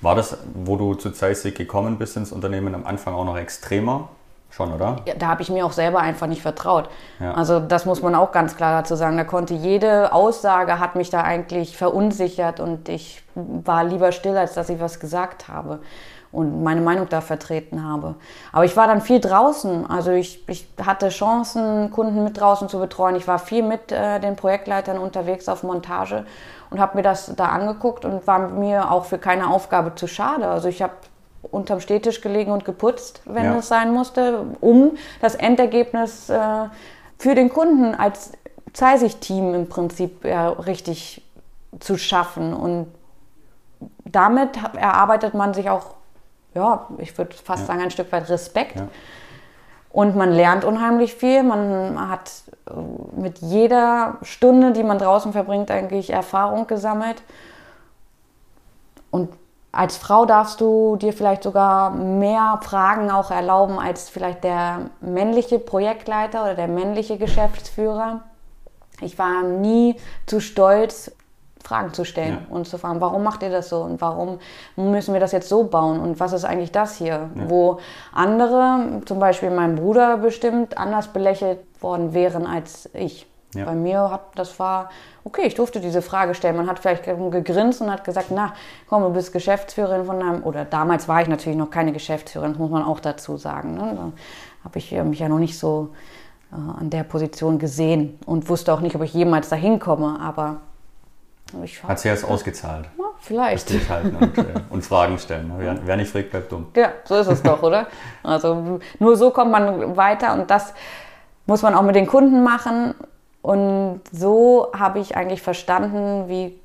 War 0.03 0.15
das, 0.15 0.37
wo 0.53 0.77
du 0.77 0.93
zu 0.93 1.11
Zeissig 1.11 1.55
gekommen 1.55 1.97
bist 1.97 2.19
ins 2.19 2.33
Unternehmen, 2.33 2.75
am 2.75 2.85
Anfang 2.85 3.15
auch 3.15 3.25
noch 3.25 3.39
extremer? 3.39 4.11
Schon, 4.51 4.75
oder? 4.75 4.97
Ja, 5.07 5.15
da 5.15 5.29
habe 5.29 5.41
ich 5.41 5.49
mir 5.49 5.65
auch 5.65 5.73
selber 5.73 6.01
einfach 6.01 6.27
nicht 6.27 6.43
vertraut. 6.43 6.91
Ja. 7.19 7.33
Also 7.33 7.61
das 7.61 7.87
muss 7.87 8.03
man 8.03 8.15
auch 8.15 8.31
ganz 8.31 8.57
klar 8.57 8.83
dazu 8.83 8.95
sagen. 8.95 9.17
Da 9.17 9.25
konnte 9.25 9.55
jede 9.55 10.13
Aussage 10.13 10.79
hat 10.79 10.97
mich 10.97 11.09
da 11.09 11.23
eigentlich 11.23 11.79
verunsichert 11.79 12.61
und 12.61 12.91
ich 12.91 13.23
war 13.35 13.85
lieber 13.85 14.13
still, 14.13 14.37
als 14.37 14.53
dass 14.53 14.69
ich 14.69 14.81
was 14.81 15.01
gesagt 15.01 15.49
habe 15.49 15.81
und 16.37 16.63
meine 16.63 16.83
Meinung 16.83 17.09
da 17.09 17.23
vertreten 17.23 17.83
habe. 17.83 18.15
Aber 18.53 18.67
ich 18.67 18.77
war 18.77 18.87
dann 18.87 19.01
viel 19.01 19.21
draußen. 19.21 19.89
Also 19.89 20.11
ich, 20.11 20.47
ich 20.49 20.69
hatte 20.85 21.09
Chancen, 21.09 21.91
Kunden 21.91 22.25
mit 22.25 22.39
draußen 22.39 22.69
zu 22.69 22.79
betreuen. 22.79 23.17
Ich 23.17 23.27
war 23.27 23.39
viel 23.39 23.63
mit 23.63 23.91
äh, 23.91 24.21
den 24.21 24.37
Projektleitern 24.37 24.99
unterwegs 24.99 25.49
auf 25.49 25.63
Montage 25.63 26.27
und 26.69 26.79
habe 26.79 26.99
mir 26.99 27.03
das 27.03 27.33
da 27.35 27.47
angeguckt 27.47 28.05
und 28.05 28.27
war 28.27 28.51
mir 28.51 28.91
auch 28.91 29.07
für 29.07 29.17
keine 29.17 29.49
Aufgabe 29.49 29.95
zu 29.95 30.07
schade. 30.07 30.47
Also 30.47 30.69
ich 30.69 30.83
habe 30.83 30.93
unterm 31.51 31.81
Stehtisch 31.81 32.21
gelegen 32.21 32.53
und 32.53 32.67
geputzt, 32.67 33.23
wenn 33.25 33.45
ja. 33.45 33.57
es 33.57 33.69
sein 33.69 33.91
musste, 33.91 34.45
um 34.61 34.99
das 35.23 35.37
Endergebnis 35.37 36.29
äh, 36.29 36.67
für 37.19 37.35
den 37.35 37.49
Kunden 37.49 37.95
als 37.95 38.33
Zeisig-Team 38.75 39.55
im 39.55 39.69
Prinzip 39.71 40.23
ja, 40.23 40.51
richtig 40.51 41.23
zu 41.81 41.97
schaffen. 41.97 42.53
Und 42.53 42.89
damit 44.05 44.51
erarbeitet 44.75 45.33
man 45.33 45.55
sich 45.55 45.71
auch 45.71 45.96
ja, 46.57 46.87
ich 46.99 47.17
würde 47.17 47.35
fast 47.37 47.63
ja. 47.63 47.67
sagen, 47.67 47.81
ein 47.83 47.91
Stück 47.91 48.11
weit 48.11 48.29
Respekt. 48.29 48.77
Ja. 48.77 48.89
Und 49.91 50.17
man 50.17 50.33
lernt 50.33 50.65
unheimlich 50.65 51.15
viel. 51.15 51.43
Man 51.43 52.11
hat 52.11 52.31
äh, 52.69 53.21
mit 53.21 53.39
jeder 53.39 54.19
Stunde, 54.23 54.73
die 54.73 54.83
man 54.83 54.99
draußen 54.99 55.33
verbringt, 55.33 55.71
eigentlich 55.71 56.11
Erfahrung 56.11 56.67
gesammelt. 56.67 57.23
Und 59.11 59.31
als 59.73 59.97
Frau 59.97 60.27
darfst 60.27 60.61
du 60.61 60.97
dir 60.97 61.13
vielleicht 61.13 61.43
sogar 61.43 61.91
mehr 61.91 62.59
Fragen 62.63 63.11
auch 63.11 63.31
erlauben 63.31 63.79
als 63.79 64.09
vielleicht 64.09 64.45
der 64.45 64.91
männliche 65.01 65.59
Projektleiter 65.59 66.43
oder 66.43 66.55
der 66.55 66.69
männliche 66.69 67.19
Geschäftsführer. 67.19 68.23
Ich 69.01 69.19
war 69.19 69.43
nie 69.43 69.97
zu 70.27 70.41
stolz, 70.41 71.13
Fragen 71.67 71.93
zu 71.93 72.05
stellen 72.05 72.39
ja. 72.49 72.55
und 72.55 72.69
zu 72.69 72.79
fragen, 72.79 73.01
warum 73.01 73.25
macht 73.25 73.43
ihr 73.43 73.51
das 73.51 73.69
so 73.69 73.81
und 73.83 74.01
warum 74.01 74.39
müssen 74.77 75.13
wir 75.13 75.21
das 75.21 75.33
jetzt 75.33 75.49
so 75.49 75.65
bauen 75.65 75.99
und 75.99 76.21
was 76.21 76.33
ist 76.33 76.45
eigentlich 76.45 76.71
das 76.71 76.97
hier? 76.97 77.29
Ja. 77.35 77.51
Wo 77.51 77.81
andere, 78.13 79.03
zum 79.05 79.19
Beispiel 79.19 79.51
mein 79.51 79.75
Bruder 79.75 80.19
bestimmt, 80.19 80.79
anders 80.79 81.09
belächelt 81.09 81.59
worden 81.81 82.15
wären 82.15 82.47
als 82.47 82.89
ich. 82.95 83.27
Ja. 83.55 83.65
Bei 83.65 83.75
mir 83.75 84.11
hat 84.11 84.21
das 84.37 84.59
war 84.61 84.91
okay, 85.25 85.43
ich 85.45 85.55
durfte 85.57 85.81
diese 85.81 86.03
Frage 86.03 86.35
stellen. 86.35 86.57
Man 86.57 86.69
hat 86.69 86.79
vielleicht 86.79 87.05
gegrinst 87.05 87.81
und 87.81 87.91
hat 87.91 88.05
gesagt, 88.05 88.29
na, 88.31 88.53
komm, 88.89 89.03
du 89.03 89.11
bist 89.11 89.33
Geschäftsführerin 89.33 90.05
von 90.05 90.23
einem 90.23 90.45
oder 90.45 90.65
damals 90.65 91.09
war 91.09 91.21
ich 91.21 91.29
natürlich 91.29 91.59
noch 91.59 91.71
keine 91.71 91.93
Geschäftsführerin, 91.93 92.53
das 92.53 92.61
muss 92.61 92.71
man 92.71 92.85
auch 92.85 93.01
dazu 93.01 93.37
sagen. 93.37 93.75
Ne? 93.75 93.93
Da 93.97 94.13
habe 94.65 94.79
ich 94.79 94.93
mich 94.93 95.19
ja 95.19 95.29
noch 95.29 95.41
nicht 95.41 95.59
so 95.59 95.89
äh, 96.53 96.81
an 96.81 96.91
der 96.91 97.03
Position 97.03 97.59
gesehen 97.59 98.21
und 98.25 98.49
wusste 98.49 98.73
auch 98.73 98.81
nicht, 98.81 98.95
ob 98.95 99.03
ich 99.03 99.15
jemals 99.15 99.49
dahin 99.49 99.81
komme, 99.81 100.21
aber 100.21 100.59
hat 101.87 102.01
sie 102.01 102.09
jetzt 102.09 102.25
ausgezahlt. 102.25 102.87
Ja, 102.99 103.05
vielleicht. 103.21 103.71
Durchhalten 103.71 104.17
und, 104.17 104.39
äh, 104.39 104.45
und 104.71 104.83
Fragen 104.85 105.19
stellen. 105.19 105.53
Wer, 105.59 105.79
wer, 105.85 105.97
nicht 105.97 106.11
fragt, 106.11 106.31
bleibt 106.31 106.51
dumm. 106.51 106.67
Ja, 106.75 106.93
so 107.05 107.17
ist 107.17 107.29
es 107.29 107.43
doch, 107.43 107.63
oder? 107.63 107.87
Also 108.23 108.81
nur 108.99 109.17
so 109.17 109.31
kommt 109.31 109.53
man 109.53 109.97
weiter 109.97 110.35
und 110.35 110.51
das 110.51 110.75
muss 111.47 111.63
man 111.63 111.75
auch 111.75 111.83
mit 111.83 111.95
den 111.95 112.07
Kunden 112.07 112.43
machen. 112.43 112.95
Und 113.43 114.01
so 114.11 114.73
habe 114.77 114.99
ich 114.99 115.17
eigentlich 115.17 115.41
verstanden, 115.41 116.29
wie 116.29 116.59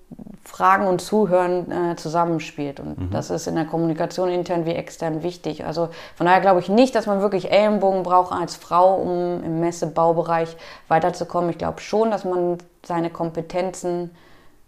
Fragen 0.43 0.87
und 0.87 0.99
Zuhören 0.99 1.71
äh, 1.71 1.95
zusammenspielt. 1.95 2.79
Und 2.79 2.97
mhm. 2.97 3.11
das 3.11 3.29
ist 3.29 3.47
in 3.47 3.55
der 3.55 3.65
Kommunikation 3.65 4.29
intern 4.29 4.65
wie 4.65 4.71
extern 4.71 5.21
wichtig. 5.21 5.63
Also 5.63 5.89
von 6.15 6.25
daher 6.25 6.41
glaube 6.41 6.59
ich 6.59 6.69
nicht, 6.69 6.95
dass 6.95 7.05
man 7.05 7.21
wirklich 7.21 7.51
Ellenbogen 7.51 8.01
braucht 8.01 8.31
als 8.33 8.55
Frau, 8.55 8.95
um 8.95 9.43
im 9.43 9.59
Messebaubereich 9.59 10.57
weiterzukommen. 10.87 11.51
Ich 11.51 11.59
glaube 11.59 11.79
schon, 11.79 12.09
dass 12.09 12.25
man 12.25 12.57
seine 12.83 13.11
Kompetenzen 13.11 14.09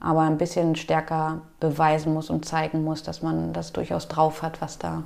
aber 0.03 0.21
ein 0.21 0.37
bisschen 0.37 0.75
stärker 0.75 1.41
beweisen 1.59 2.13
muss 2.13 2.29
und 2.29 2.45
zeigen 2.45 2.83
muss, 2.83 3.01
dass 3.03 3.23
man 3.23 3.53
das 3.53 3.71
durchaus 3.71 4.09
drauf 4.09 4.41
hat, 4.41 4.61
was 4.61 4.77
da 4.77 5.03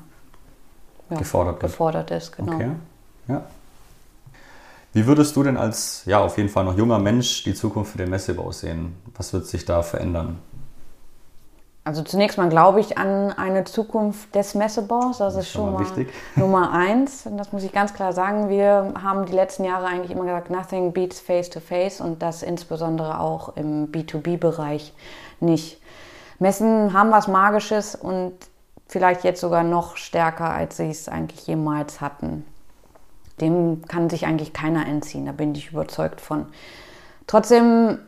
ja, 1.10 1.18
gefordert, 1.18 1.60
gefordert 1.60 2.12
ist. 2.12 2.36
Genau. 2.36 2.56
Okay. 2.56 2.72
Ja. 3.28 3.44
Wie 4.94 5.06
würdest 5.06 5.36
du 5.36 5.44
denn 5.44 5.56
als 5.56 6.04
ja 6.06 6.20
auf 6.20 6.38
jeden 6.38 6.50
Fall 6.50 6.66
noch 6.66 6.76
junger 6.76 6.98
Mensch 6.98 7.44
die 7.44 7.54
Zukunft 7.54 7.92
für 7.92 8.00
den 8.00 8.10
Messebau 8.10 8.52
sehen? 8.52 8.96
Was 9.16 9.32
wird 9.34 9.46
sich 9.46 9.64
da 9.66 9.84
verändern? 9.84 10.40
Also 11.88 12.04
zunächst 12.04 12.38
mal 12.38 12.50
glaube 12.50 12.82
ich 12.82 12.98
an 12.98 13.32
eine 13.32 13.64
Zukunft 13.64 14.36
des 14.36 14.56
Messebaus. 14.56 15.20
Das, 15.20 15.36
das 15.36 15.46
ist 15.46 15.52
schon 15.52 15.72
mal 15.72 15.80
wichtig. 15.80 16.10
Nummer 16.36 16.74
eins. 16.74 17.26
Und 17.26 17.38
das 17.38 17.54
muss 17.54 17.64
ich 17.64 17.72
ganz 17.72 17.94
klar 17.94 18.12
sagen. 18.12 18.50
Wir 18.50 18.94
haben 19.02 19.26
die 19.26 19.32
letzten 19.32 19.64
Jahre 19.64 19.86
eigentlich 19.86 20.12
immer 20.12 20.26
gesagt, 20.26 20.50
nothing 20.50 20.92
beats 20.92 21.22
face 21.22 21.50
to 21.50 21.62
face 21.62 22.02
und 22.02 22.22
das 22.22 22.44
insbesondere 22.44 23.22
auch 23.22 23.56
im 23.56 23.90
B2B-Bereich 23.90 24.94
nicht. 25.40 25.82
Messen 26.40 26.92
haben 26.92 27.12
was 27.12 27.30
Magisches 27.30 27.96
und 27.96 28.34
vielleicht 28.90 29.24
jetzt 29.24 29.40
sogar 29.40 29.64
noch 29.64 29.96
stärker, 29.96 30.50
als 30.50 30.76
sie 30.78 30.90
es 30.90 31.08
eigentlich 31.08 31.48
jemals 31.48 32.02
hatten. 32.02 32.46
Dem 33.40 33.84
kann 33.88 34.10
sich 34.10 34.26
eigentlich 34.26 34.52
keiner 34.52 34.86
entziehen, 34.88 35.26
da 35.26 35.32
bin 35.32 35.56
ich 35.56 35.72
überzeugt 35.72 36.20
von. 36.20 36.48
Trotzdem 37.28 38.00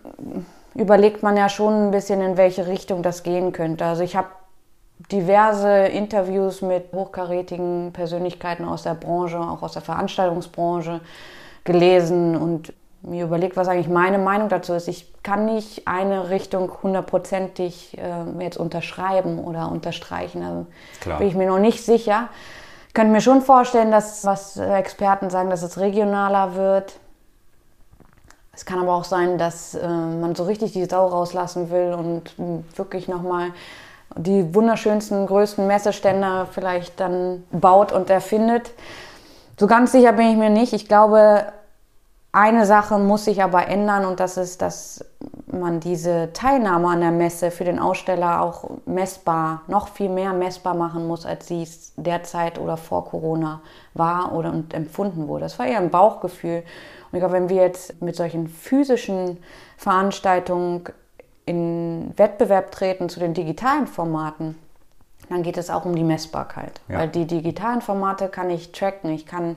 überlegt 0.75 1.23
man 1.23 1.37
ja 1.37 1.49
schon 1.49 1.87
ein 1.87 1.91
bisschen, 1.91 2.21
in 2.21 2.37
welche 2.37 2.67
Richtung 2.67 3.03
das 3.03 3.23
gehen 3.23 3.51
könnte. 3.51 3.85
Also 3.85 4.03
ich 4.03 4.15
habe 4.15 4.27
diverse 5.11 5.87
Interviews 5.87 6.61
mit 6.61 6.91
hochkarätigen 6.93 7.91
Persönlichkeiten 7.93 8.65
aus 8.65 8.83
der 8.83 8.95
Branche, 8.95 9.39
auch 9.39 9.61
aus 9.61 9.73
der 9.73 9.81
Veranstaltungsbranche 9.81 10.99
gelesen 11.63 12.35
und 12.35 12.73
mir 13.01 13.23
überlegt, 13.23 13.55
was 13.55 13.69
eigentlich 13.69 13.87
meine 13.87 14.17
Meinung 14.17 14.49
dazu 14.49 14.73
ist. 14.73 14.87
Ich 14.87 15.13
kann 15.23 15.45
nicht 15.45 15.87
eine 15.87 16.29
Richtung 16.29 16.71
hundertprozentig 16.83 17.97
äh, 17.97 18.43
jetzt 18.43 18.57
unterschreiben 18.57 19.39
oder 19.39 19.71
unterstreichen. 19.71 20.43
Also 20.43 20.65
Klar. 20.99 21.19
bin 21.19 21.27
ich 21.27 21.35
mir 21.35 21.47
noch 21.47 21.59
nicht 21.59 21.85
sicher. 21.85 22.27
Ich 22.87 22.93
könnte 22.93 23.13
mir 23.13 23.21
schon 23.21 23.41
vorstellen, 23.41 23.91
dass 23.91 24.25
was 24.25 24.57
Experten 24.57 25.29
sagen, 25.29 25.49
dass 25.49 25.61
es 25.61 25.77
regionaler 25.77 26.55
wird, 26.55 26.99
es 28.59 28.65
kann 28.65 28.79
aber 28.79 28.93
auch 28.93 29.05
sein, 29.05 29.37
dass 29.37 29.73
äh, 29.73 29.87
man 29.87 30.35
so 30.35 30.43
richtig 30.43 30.73
die 30.73 30.83
Sau 30.83 31.07
rauslassen 31.07 31.69
will 31.69 31.93
und 31.93 32.27
äh, 32.37 32.77
wirklich 32.77 33.07
nochmal 33.07 33.53
die 34.17 34.53
wunderschönsten, 34.53 35.27
größten 35.27 35.65
Messeständer 35.65 36.45
vielleicht 36.51 36.99
dann 36.99 37.45
baut 37.51 37.93
und 37.93 38.09
erfindet. 38.09 38.71
So 39.57 39.65
ganz 39.65 39.93
sicher 39.93 40.11
bin 40.11 40.27
ich 40.27 40.35
mir 40.35 40.49
nicht. 40.49 40.73
Ich 40.73 40.89
glaube, 40.89 41.45
eine 42.33 42.65
Sache 42.65 42.97
muss 42.97 43.23
sich 43.23 43.41
aber 43.41 43.67
ändern 43.67 44.03
und 44.03 44.19
das 44.19 44.35
ist, 44.35 44.61
dass 44.61 45.05
man 45.49 45.79
diese 45.79 46.33
Teilnahme 46.33 46.89
an 46.89 46.99
der 46.99 47.11
Messe 47.11 47.51
für 47.51 47.63
den 47.63 47.79
Aussteller 47.79 48.41
auch 48.41 48.69
messbar, 48.85 49.61
noch 49.67 49.87
viel 49.87 50.09
mehr 50.09 50.33
messbar 50.33 50.73
machen 50.73 51.07
muss, 51.07 51.25
als 51.25 51.47
sie 51.47 51.63
es 51.63 51.93
derzeit 51.95 52.59
oder 52.59 52.75
vor 52.75 53.05
Corona 53.05 53.61
war 53.93 54.33
oder 54.33 54.49
und 54.49 54.73
empfunden 54.73 55.29
wurde. 55.29 55.45
Das 55.45 55.57
war 55.57 55.65
eher 55.65 55.79
ein 55.79 55.91
Bauchgefühl. 55.91 56.63
Und 57.11 57.17
ich 57.17 57.21
glaube, 57.21 57.33
wenn 57.33 57.49
wir 57.49 57.61
jetzt 57.61 58.01
mit 58.01 58.15
solchen 58.15 58.47
physischen 58.47 59.37
Veranstaltungen 59.77 60.83
in 61.45 62.13
Wettbewerb 62.15 62.71
treten 62.71 63.09
zu 63.09 63.19
den 63.19 63.33
digitalen 63.33 63.87
Formaten, 63.87 64.55
dann 65.29 65.43
geht 65.43 65.57
es 65.57 65.69
auch 65.69 65.85
um 65.85 65.95
die 65.95 66.03
Messbarkeit. 66.03 66.81
Ja. 66.87 66.99
Weil 66.99 67.07
die 67.09 67.25
digitalen 67.25 67.81
Formate 67.81 68.29
kann 68.29 68.49
ich 68.49 68.71
tracken, 68.71 69.11
ich 69.11 69.25
kann 69.25 69.55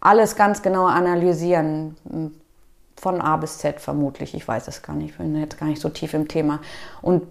alles 0.00 0.36
ganz 0.36 0.62
genau 0.62 0.86
analysieren. 0.86 1.96
Von 2.96 3.20
A 3.20 3.36
bis 3.36 3.58
Z 3.58 3.80
vermutlich, 3.80 4.34
ich 4.34 4.46
weiß 4.46 4.68
es 4.68 4.82
gar 4.82 4.94
nicht, 4.94 5.10
ich 5.10 5.16
bin 5.18 5.38
jetzt 5.38 5.58
gar 5.58 5.66
nicht 5.66 5.80
so 5.80 5.88
tief 5.88 6.14
im 6.14 6.28
Thema. 6.28 6.60
Und 7.02 7.22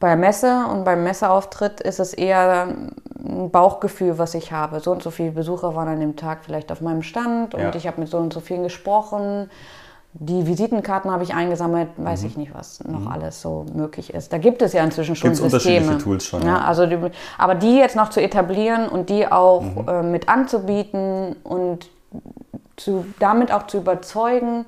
bei 0.00 0.16
Messe 0.16 0.66
und 0.70 0.84
beim 0.84 1.02
Messeauftritt 1.04 1.80
ist 1.80 2.00
es 2.00 2.12
eher 2.12 2.68
ein 3.24 3.50
Bauchgefühl, 3.50 4.18
was 4.18 4.34
ich 4.34 4.52
habe. 4.52 4.80
So 4.80 4.92
und 4.92 5.02
so 5.02 5.10
viele 5.10 5.30
Besucher 5.30 5.74
waren 5.74 5.88
an 5.88 6.00
dem 6.00 6.16
Tag 6.16 6.40
vielleicht 6.44 6.70
auf 6.70 6.80
meinem 6.80 7.02
Stand 7.02 7.54
und 7.54 7.60
Ja. 7.60 7.74
ich 7.74 7.86
habe 7.86 8.00
mit 8.00 8.08
so 8.10 8.18
und 8.18 8.32
so 8.32 8.40
vielen 8.40 8.62
gesprochen. 8.62 9.50
Die 10.18 10.46
Visitenkarten 10.46 11.10
habe 11.10 11.24
ich 11.24 11.34
eingesammelt, 11.34 11.88
weiß 11.98 12.22
ich 12.24 12.38
nicht, 12.38 12.54
was 12.54 12.82
noch 12.84 13.10
alles 13.10 13.42
so 13.42 13.66
möglich 13.74 14.14
ist. 14.14 14.32
Da 14.32 14.38
gibt 14.38 14.62
es 14.62 14.72
ja 14.72 14.82
inzwischen 14.82 15.14
schon 15.14 15.30
Mhm. 15.30 15.34
Gibt's 15.34 15.50
Systeme. 15.50 15.76
unterschiedliche 15.76 16.04
Tools 16.04 16.24
schon, 16.24 16.42
Ja, 16.42 16.48
ja. 16.48 16.60
also 16.64 16.86
die, 16.86 16.98
aber 17.36 17.54
die 17.54 17.76
jetzt 17.76 17.96
noch 17.96 18.08
zu 18.08 18.20
etablieren 18.22 18.88
und 18.88 19.10
die 19.10 19.30
auch 19.30 19.60
Mhm. 19.62 19.88
äh, 19.88 20.02
mit 20.02 20.28
anzubieten 20.28 21.36
und 21.44 21.90
zu, 22.76 23.04
damit 23.18 23.52
auch 23.52 23.66
zu 23.66 23.78
überzeugen, 23.78 24.64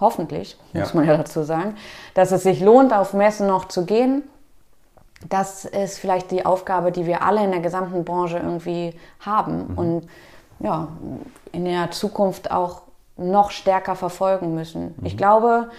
hoffentlich, 0.00 0.56
Ja. 0.72 0.80
muss 0.80 0.94
man 0.94 1.06
ja 1.06 1.16
dazu 1.16 1.42
sagen, 1.44 1.76
dass 2.14 2.32
es 2.32 2.42
sich 2.42 2.60
lohnt, 2.60 2.92
auf 2.92 3.12
Messen 3.14 3.46
noch 3.46 3.66
zu 3.66 3.84
gehen. 3.84 4.22
Das 5.28 5.64
ist 5.64 5.98
vielleicht 5.98 6.30
die 6.30 6.46
Aufgabe, 6.46 6.92
die 6.92 7.06
wir 7.06 7.22
alle 7.22 7.42
in 7.42 7.50
der 7.50 7.60
gesamten 7.60 8.04
Branche 8.04 8.38
irgendwie 8.38 8.94
haben 9.20 9.74
und 9.76 10.08
ja, 10.60 10.88
in 11.52 11.64
der 11.64 11.90
Zukunft 11.90 12.50
auch 12.50 12.82
noch 13.16 13.50
stärker 13.50 13.96
verfolgen 13.96 14.54
müssen. 14.54 14.94
Ich 15.02 15.16
glaube 15.16 15.70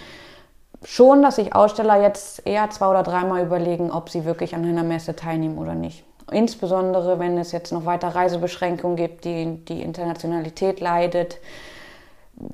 schon, 0.84 1.22
dass 1.22 1.38
sich 1.38 1.56
Aussteller 1.56 2.02
jetzt 2.02 2.46
eher 2.46 2.70
zwei 2.70 2.88
oder 2.90 3.04
dreimal 3.04 3.44
überlegen, 3.44 3.92
ob 3.92 4.10
sie 4.10 4.26
wirklich 4.26 4.56
an 4.56 4.66
einer 4.66 4.84
Messe 4.84 5.16
teilnehmen 5.16 5.58
oder 5.58 5.76
nicht. 5.76 6.04
Insbesondere, 6.32 7.18
wenn 7.18 7.38
es 7.38 7.52
jetzt 7.52 7.72
noch 7.72 7.86
weiter 7.86 8.10
Reisebeschränkungen 8.10 8.96
gibt, 8.96 9.26
die 9.26 9.66
die 9.66 9.82
Internationalität 9.82 10.80
leidet. 10.80 11.38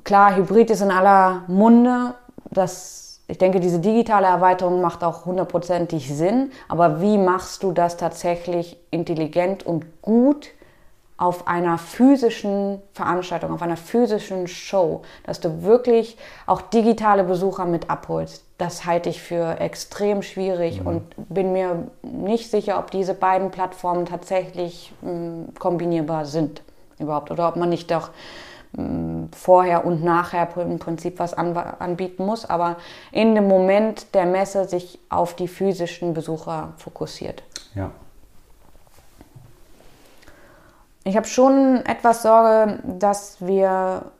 Klar, 0.04 0.34
Hybrid 0.36 0.70
ist 0.70 0.80
in 0.80 0.90
aller 0.90 1.42
Munde. 1.46 2.14
Das, 2.50 3.05
ich 3.28 3.38
denke, 3.38 3.58
diese 3.58 3.80
digitale 3.80 4.26
Erweiterung 4.26 4.80
macht 4.80 5.02
auch 5.02 5.24
hundertprozentig 5.24 6.14
Sinn. 6.14 6.52
Aber 6.68 7.00
wie 7.00 7.18
machst 7.18 7.62
du 7.62 7.72
das 7.72 7.96
tatsächlich 7.96 8.78
intelligent 8.90 9.66
und 9.66 10.00
gut 10.00 10.50
auf 11.18 11.48
einer 11.48 11.78
physischen 11.78 12.82
Veranstaltung, 12.92 13.52
auf 13.52 13.62
einer 13.62 13.78
physischen 13.78 14.46
Show, 14.46 15.02
dass 15.24 15.40
du 15.40 15.62
wirklich 15.62 16.18
auch 16.46 16.60
digitale 16.60 17.24
Besucher 17.24 17.64
mit 17.64 17.90
abholst? 17.90 18.44
Das 18.58 18.86
halte 18.86 19.08
ich 19.08 19.20
für 19.20 19.58
extrem 19.60 20.22
schwierig 20.22 20.84
und 20.84 21.02
bin 21.16 21.52
mir 21.52 21.88
nicht 22.02 22.50
sicher, 22.50 22.78
ob 22.78 22.90
diese 22.90 23.14
beiden 23.14 23.50
Plattformen 23.50 24.06
tatsächlich 24.06 24.92
mh, 25.02 25.58
kombinierbar 25.58 26.26
sind 26.26 26.62
überhaupt 26.98 27.30
oder 27.30 27.48
ob 27.48 27.56
man 27.56 27.70
nicht 27.70 27.90
doch 27.90 28.10
vorher 29.32 29.84
und 29.84 30.04
nachher 30.04 30.48
im 30.56 30.78
Prinzip 30.78 31.18
was 31.18 31.34
an, 31.34 31.56
anbieten 31.56 32.24
muss, 32.24 32.44
aber 32.44 32.76
in 33.12 33.34
dem 33.34 33.48
Moment 33.48 34.14
der 34.14 34.26
Messe 34.26 34.68
sich 34.68 34.98
auf 35.08 35.34
die 35.34 35.48
physischen 35.48 36.14
Besucher 36.14 36.74
fokussiert. 36.76 37.42
Ja. 37.74 37.90
Ich 41.04 41.16
habe 41.16 41.26
schon 41.26 41.84
etwas 41.86 42.22
Sorge, 42.22 42.80
dass 42.84 43.36
wir 43.40 44.10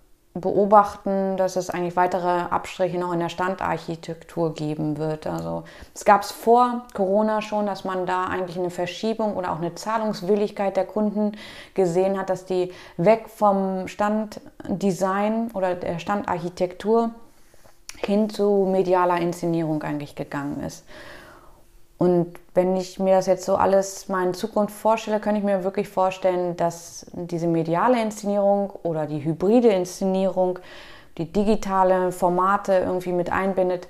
beobachten, 0.41 1.37
dass 1.37 1.57
es 1.57 1.71
eigentlich 1.71 1.97
weitere 1.97 2.29
Abstriche 2.29 2.99
noch 2.99 3.13
in 3.13 3.21
der 3.21 3.29
Standarchitektur 3.29 4.55
geben 4.55 4.99
wird. 4.99 5.27
Also 5.27 5.65
es 5.95 6.05
gab 6.05 6.23
es 6.23 6.31
vor 6.31 6.87
Corona 6.95 7.43
schon, 7.43 7.67
dass 7.67 7.85
man 7.85 8.07
da 8.07 8.25
eigentlich 8.25 8.59
eine 8.59 8.71
Verschiebung 8.71 9.37
oder 9.37 9.53
auch 9.53 9.59
eine 9.59 9.75
Zahlungswilligkeit 9.75 10.77
der 10.77 10.85
Kunden 10.85 11.33
gesehen 11.75 12.19
hat, 12.19 12.31
dass 12.31 12.45
die 12.45 12.73
weg 12.97 13.29
vom 13.29 13.89
Standdesign 13.89 15.51
oder 15.55 15.75
der 15.75 15.99
Standarchitektur 15.99 17.11
hin 17.99 18.29
zu 18.29 18.69
medialer 18.71 19.19
Inszenierung 19.21 19.83
eigentlich 19.83 20.15
gegangen 20.15 20.63
ist. 20.63 20.85
Und 21.99 22.39
wenn 22.55 22.77
ich 22.77 22.99
mir 22.99 23.17
das 23.17 23.27
jetzt 23.27 23.45
so 23.45 23.57
alles 23.57 24.09
mal 24.09 24.27
in 24.27 24.35
Zukunft 24.35 24.75
vorstelle, 24.75 25.19
kann 25.19 25.35
ich 25.35 25.43
mir 25.43 25.65
wirklich 25.65 25.89
vorstellen, 25.89 26.57
dass 26.57 27.07
diese 27.13 27.47
mediale 27.47 28.01
Inszenierung 28.03 28.71
oder 28.83 29.07
die 29.07 29.25
hybride 29.25 29.69
Inszenierung, 29.69 30.59
die 31.17 31.33
digitale 31.33 32.13
Formate 32.13 32.75
irgendwie 32.75 33.13
mit 33.13 33.33
einbindet, 33.33 33.89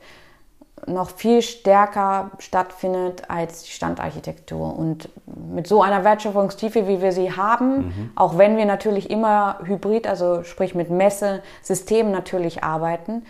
noch 0.86 1.10
viel 1.10 1.42
stärker 1.42 2.30
stattfindet 2.38 3.28
als 3.28 3.62
die 3.62 3.70
Standarchitektur. 3.70 4.78
Und 4.78 5.08
mit 5.26 5.66
so 5.66 5.82
einer 5.82 6.04
Wertschöpfungstiefe, 6.04 6.86
wie 6.86 7.00
wir 7.00 7.12
sie 7.12 7.32
haben, 7.32 8.12
auch 8.14 8.38
wenn 8.38 8.56
wir 8.56 8.66
natürlich 8.66 9.10
immer 9.10 9.58
hybrid, 9.64 10.06
also 10.06 10.44
sprich 10.44 10.74
mit 10.74 10.90
Messesystemen 10.90 12.12
natürlich 12.12 12.62
arbeiten, 12.62 13.24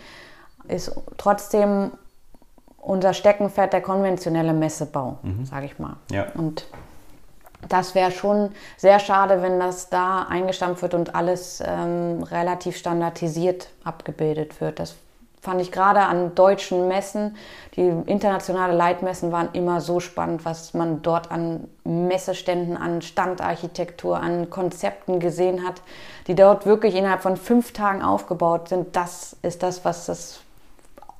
ist 0.67 0.91
trotzdem 1.17 1.91
unser 2.87 3.13
Steckenpferd 3.13 3.73
der 3.73 3.81
konventionelle 3.81 4.53
Messebau, 4.53 5.17
sage 5.43 5.65
ich 5.65 5.77
mal. 5.77 5.97
Ja. 6.11 6.27
Und 6.35 6.65
das 7.67 7.95
wäre 7.95 8.11
schon 8.11 8.51
sehr 8.77 8.99
schade, 8.99 9.41
wenn 9.41 9.59
das 9.59 9.89
da 9.89 10.23
eingestampft 10.29 10.81
wird 10.81 10.93
und 10.93 11.15
alles 11.15 11.61
ähm, 11.65 12.23
relativ 12.23 12.77
standardisiert 12.77 13.69
abgebildet 13.83 14.61
wird. 14.61 14.79
Das 14.79 14.95
fand 15.41 15.61
ich 15.61 15.71
gerade 15.71 16.01
an 16.01 16.33
deutschen 16.35 16.87
Messen, 16.87 17.35
die 17.75 17.87
internationale 18.05 18.73
Leitmessen 18.73 19.31
waren 19.31 19.49
immer 19.53 19.81
so 19.81 19.99
spannend, 19.99 20.45
was 20.45 20.73
man 20.73 21.01
dort 21.01 21.31
an 21.31 21.67
Messeständen, 21.83 22.77
an 22.77 23.01
Standarchitektur, 23.01 24.17
an 24.17 24.49
Konzepten 24.49 25.19
gesehen 25.19 25.67
hat, 25.67 25.81
die 26.27 26.35
dort 26.35 26.65
wirklich 26.65 26.95
innerhalb 26.95 27.21
von 27.21 27.37
fünf 27.37 27.73
Tagen 27.73 28.01
aufgebaut 28.01 28.69
sind. 28.69 28.95
Das 28.95 29.35
ist 29.41 29.63
das, 29.63 29.83
was 29.83 30.05
das 30.05 30.41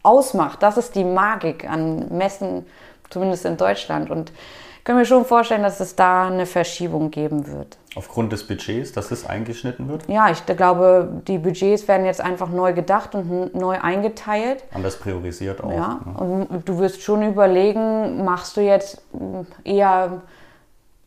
ausmacht. 0.08 0.64
Das 0.64 0.78
ist 0.78 0.96
die 0.96 1.04
Magik 1.04 1.70
an 1.70 2.08
Messen, 2.10 2.66
zumindest 3.10 3.46
in 3.46 3.58
Deutschland. 3.58 4.10
Und 4.10 4.32
ich 4.78 4.84
kann 4.84 4.96
mir 4.96 5.06
schon 5.06 5.26
vorstellen, 5.26 5.64
dass 5.64 5.82
es 5.82 5.96
da 5.96 6.28
eine 6.28 6.46
Verschiebung 6.46 7.12
geben 7.12 7.52
wird. 7.52 7.78
Aufgrund 7.96 8.32
des 8.32 8.48
Budgets, 8.48 8.94
dass 8.94 9.12
es 9.12 9.26
eingeschnitten 9.26 9.90
wird? 9.90 10.08
Ja, 10.08 10.30
ich 10.30 10.46
glaube, 10.46 11.22
die 11.28 11.40
Budgets 11.40 11.88
werden 11.88 12.06
jetzt 12.06 12.22
einfach 12.22 12.50
neu 12.50 12.72
gedacht 12.74 13.16
und 13.16 13.54
neu 13.54 13.80
eingeteilt. 13.82 14.64
Anders 14.74 14.98
priorisiert 14.98 15.62
auch. 15.62 15.72
Ja, 15.72 16.00
ne? 16.06 16.48
und 16.48 16.70
du 16.70 16.80
wirst 16.80 17.02
schon 17.02 17.24
überlegen, 17.24 18.24
machst 18.24 18.56
du 18.56 18.62
jetzt 18.62 19.02
eher 19.64 20.22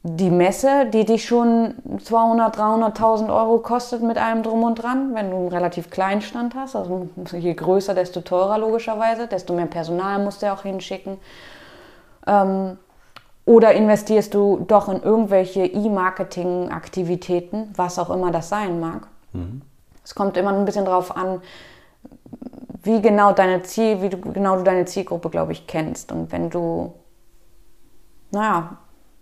die 0.03 0.31
Messe, 0.31 0.87
die 0.87 1.05
dich 1.05 1.27
schon 1.27 1.75
200, 2.03 2.57
300.000 2.57 3.29
Euro 3.29 3.59
kostet 3.59 4.03
mit 4.03 4.17
allem 4.17 4.43
drum 4.43 4.63
und 4.63 4.83
dran, 4.83 5.15
wenn 5.15 5.31
du 5.31 5.37
einen 5.37 5.49
relativ 5.49 5.91
kleinen 5.91 6.23
Stand 6.23 6.55
hast. 6.55 6.75
Also 6.75 7.11
je 7.33 7.53
größer, 7.53 7.93
desto 7.95 8.23
teurer 8.23 8.57
logischerweise, 8.59 9.27
desto 9.27 9.53
mehr 9.53 9.67
Personal 9.67 10.19
musst 10.19 10.41
du 10.43 10.51
auch 10.51 10.63
hinschicken. 10.63 11.19
Ähm, 12.27 12.79
oder 13.45 13.75
investierst 13.75 14.33
du 14.33 14.65
doch 14.67 14.89
in 14.89 15.03
irgendwelche 15.03 15.67
E-Marketing-Aktivitäten, 15.67 17.71
was 17.77 17.99
auch 17.99 18.09
immer 18.11 18.31
das 18.31 18.49
sein 18.49 18.81
mag. 18.81 19.07
Es 20.05 20.15
kommt 20.15 20.37
immer 20.37 20.53
ein 20.53 20.65
bisschen 20.65 20.85
drauf 20.85 21.17
an, 21.17 21.41
wie 22.83 23.03
genau 23.03 23.33
deine 23.33 23.63
Ziel, 23.63 24.03
wie 24.03 24.09
du 24.09 24.19
genau 24.19 24.57
du 24.57 24.63
deine 24.63 24.87
Zielgruppe, 24.87 25.31
glaube 25.31 25.53
ich, 25.53 25.67
kennst. 25.67 26.13
Und 26.13 26.33
wenn 26.33 26.49
du, 26.49 26.95
naja, 28.31 28.79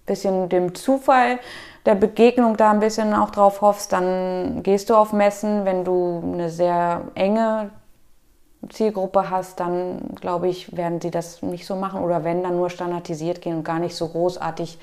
bisschen 0.08 0.48
dem 0.48 0.74
Zufall 0.74 1.38
der 1.86 1.94
Begegnung 1.94 2.56
da 2.56 2.70
ein 2.70 2.80
bisschen 2.80 3.14
auch 3.14 3.30
drauf 3.30 3.60
hoffst, 3.62 3.92
dann 3.92 4.62
gehst 4.62 4.90
du 4.90 4.94
auf 4.94 5.12
Messen. 5.12 5.64
Wenn 5.64 5.84
du 5.84 6.20
eine 6.22 6.50
sehr 6.50 7.02
enge 7.14 7.70
Zielgruppe 8.68 9.30
hast, 9.30 9.60
dann 9.60 10.14
glaube 10.20 10.48
ich, 10.48 10.76
werden 10.76 11.00
sie 11.00 11.10
das 11.10 11.42
nicht 11.42 11.64
so 11.64 11.76
machen 11.76 12.02
oder 12.02 12.24
wenn 12.24 12.42
dann 12.42 12.56
nur 12.56 12.70
standardisiert 12.70 13.40
gehen 13.40 13.56
und 13.58 13.64
gar 13.64 13.78
nicht 13.78 13.94
so 13.94 14.08
großartig 14.08 14.78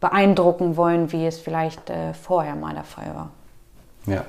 beeindrucken 0.00 0.76
wollen, 0.76 1.12
wie 1.12 1.26
es 1.26 1.38
vielleicht 1.38 1.90
äh, 1.90 2.14
vorher 2.14 2.56
mal 2.56 2.74
der 2.74 2.84
Fall 2.84 3.14
war. 3.14 3.30
Ja. 4.06 4.24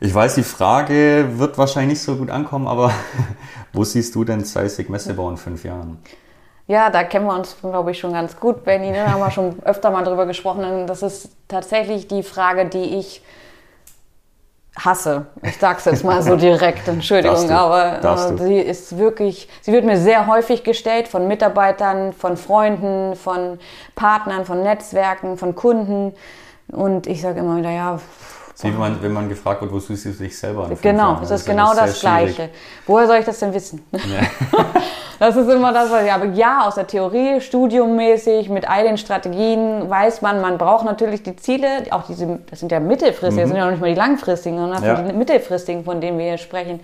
Ich 0.00 0.14
weiß, 0.14 0.36
die 0.36 0.42
Frage 0.42 1.28
wird 1.34 1.58
wahrscheinlich 1.58 1.98
nicht 1.98 2.02
so 2.02 2.16
gut 2.16 2.30
ankommen, 2.30 2.66
aber 2.66 2.92
wo 3.72 3.84
siehst 3.84 4.14
du 4.14 4.24
denn 4.24 4.44
Zeissig 4.44 4.88
Messebau 4.88 5.28
in 5.28 5.36
fünf 5.36 5.64
Jahren? 5.64 5.98
Ja, 6.70 6.88
da 6.88 7.02
kennen 7.02 7.26
wir 7.26 7.34
uns, 7.34 7.56
glaube 7.60 7.90
ich, 7.90 7.98
schon 7.98 8.12
ganz 8.12 8.38
gut, 8.38 8.62
Benny. 8.62 8.92
Da 8.92 9.10
haben 9.10 9.18
wir 9.18 9.32
schon 9.32 9.60
öfter 9.64 9.90
mal 9.90 10.04
drüber 10.04 10.24
gesprochen. 10.24 10.86
Das 10.86 11.02
ist 11.02 11.30
tatsächlich 11.48 12.06
die 12.06 12.22
Frage, 12.22 12.66
die 12.66 12.96
ich 12.96 13.22
hasse. 14.78 15.26
Ich 15.42 15.56
sag's 15.56 15.84
jetzt 15.86 16.04
mal 16.04 16.22
so 16.22 16.36
direkt, 16.36 16.86
Entschuldigung, 16.86 17.48
du. 17.48 17.54
aber 17.58 18.04
äh, 18.04 18.38
sie 18.38 18.58
ist 18.60 18.96
wirklich, 18.98 19.48
sie 19.62 19.72
wird 19.72 19.84
mir 19.84 19.96
sehr 19.96 20.28
häufig 20.28 20.62
gestellt 20.62 21.08
von 21.08 21.26
Mitarbeitern, 21.26 22.12
von 22.12 22.36
Freunden, 22.36 23.16
von 23.16 23.58
Partnern, 23.96 24.44
von 24.44 24.62
Netzwerken, 24.62 25.38
von 25.38 25.56
Kunden. 25.56 26.14
Und 26.68 27.08
ich 27.08 27.20
sage 27.20 27.40
immer 27.40 27.56
wieder, 27.56 27.70
ja, 27.70 27.98
Wie 28.62 28.72
wenn 28.72 28.78
man, 28.78 29.02
wenn 29.02 29.12
man 29.12 29.28
gefragt 29.28 29.60
wird, 29.62 29.72
wo 29.72 29.78
siehst 29.78 30.04
du 30.06 30.10
dich 30.10 30.38
selber 30.38 30.66
fünf 30.66 30.80
genau, 30.82 31.12
Jahren? 31.12 31.22
es 31.22 31.30
ist 31.30 31.46
ja 31.46 31.52
genau 31.52 31.74
das 31.74 32.00
schwierig. 32.00 32.36
Gleiche. 32.36 32.50
Woher 32.86 33.06
soll 33.06 33.16
ich 33.16 33.24
das 33.24 33.38
denn 33.38 33.52
wissen? 33.54 33.82
Das 35.18 35.36
ist 35.36 35.50
immer 35.50 35.70
das, 35.70 35.90
was 35.90 36.02
ich 36.02 36.10
habe. 36.10 36.28
Ja, 36.28 36.66
aus 36.66 36.76
der 36.76 36.86
Theorie, 36.86 37.42
studiummäßig, 37.42 38.48
mit 38.48 38.66
all 38.66 38.84
den 38.84 38.96
Strategien 38.96 39.90
weiß 39.90 40.22
man, 40.22 40.40
man 40.40 40.56
braucht 40.56 40.86
natürlich 40.86 41.22
die 41.22 41.36
Ziele, 41.36 41.68
auch 41.90 42.04
diese, 42.06 42.38
das 42.48 42.60
sind 42.60 42.72
ja 42.72 42.80
mittelfristige, 42.80 43.42
das 43.42 43.48
sind 43.50 43.58
ja 43.58 43.64
noch 43.66 43.70
nicht 43.72 43.82
mal 43.82 43.90
die 43.90 43.96
langfristigen, 43.98 44.56
sondern 44.56 44.76
das 44.76 44.80
Mhm. 44.80 44.86
Ja. 44.88 44.96
sind 44.96 45.08
die 45.10 45.16
mittelfristigen, 45.18 45.84
von 45.84 46.00
denen 46.00 46.16
wir 46.18 46.24
hier 46.24 46.38
sprechen. 46.38 46.80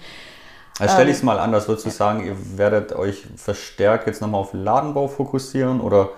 Also 0.78 0.92
stelle 0.92 1.06
Ähm. 1.06 1.12
ich 1.12 1.16
es 1.16 1.22
mal 1.22 1.38
anders. 1.38 1.66
Würdest 1.66 1.86
du 1.86 1.90
sagen, 1.90 2.26
ihr 2.26 2.36
werdet 2.58 2.94
euch 2.94 3.24
verstärkt 3.36 4.06
jetzt 4.06 4.20
nochmal 4.20 4.42
auf 4.42 4.50
Ladenbau 4.52 5.08
fokussieren 5.08 5.80
oder 5.80 6.10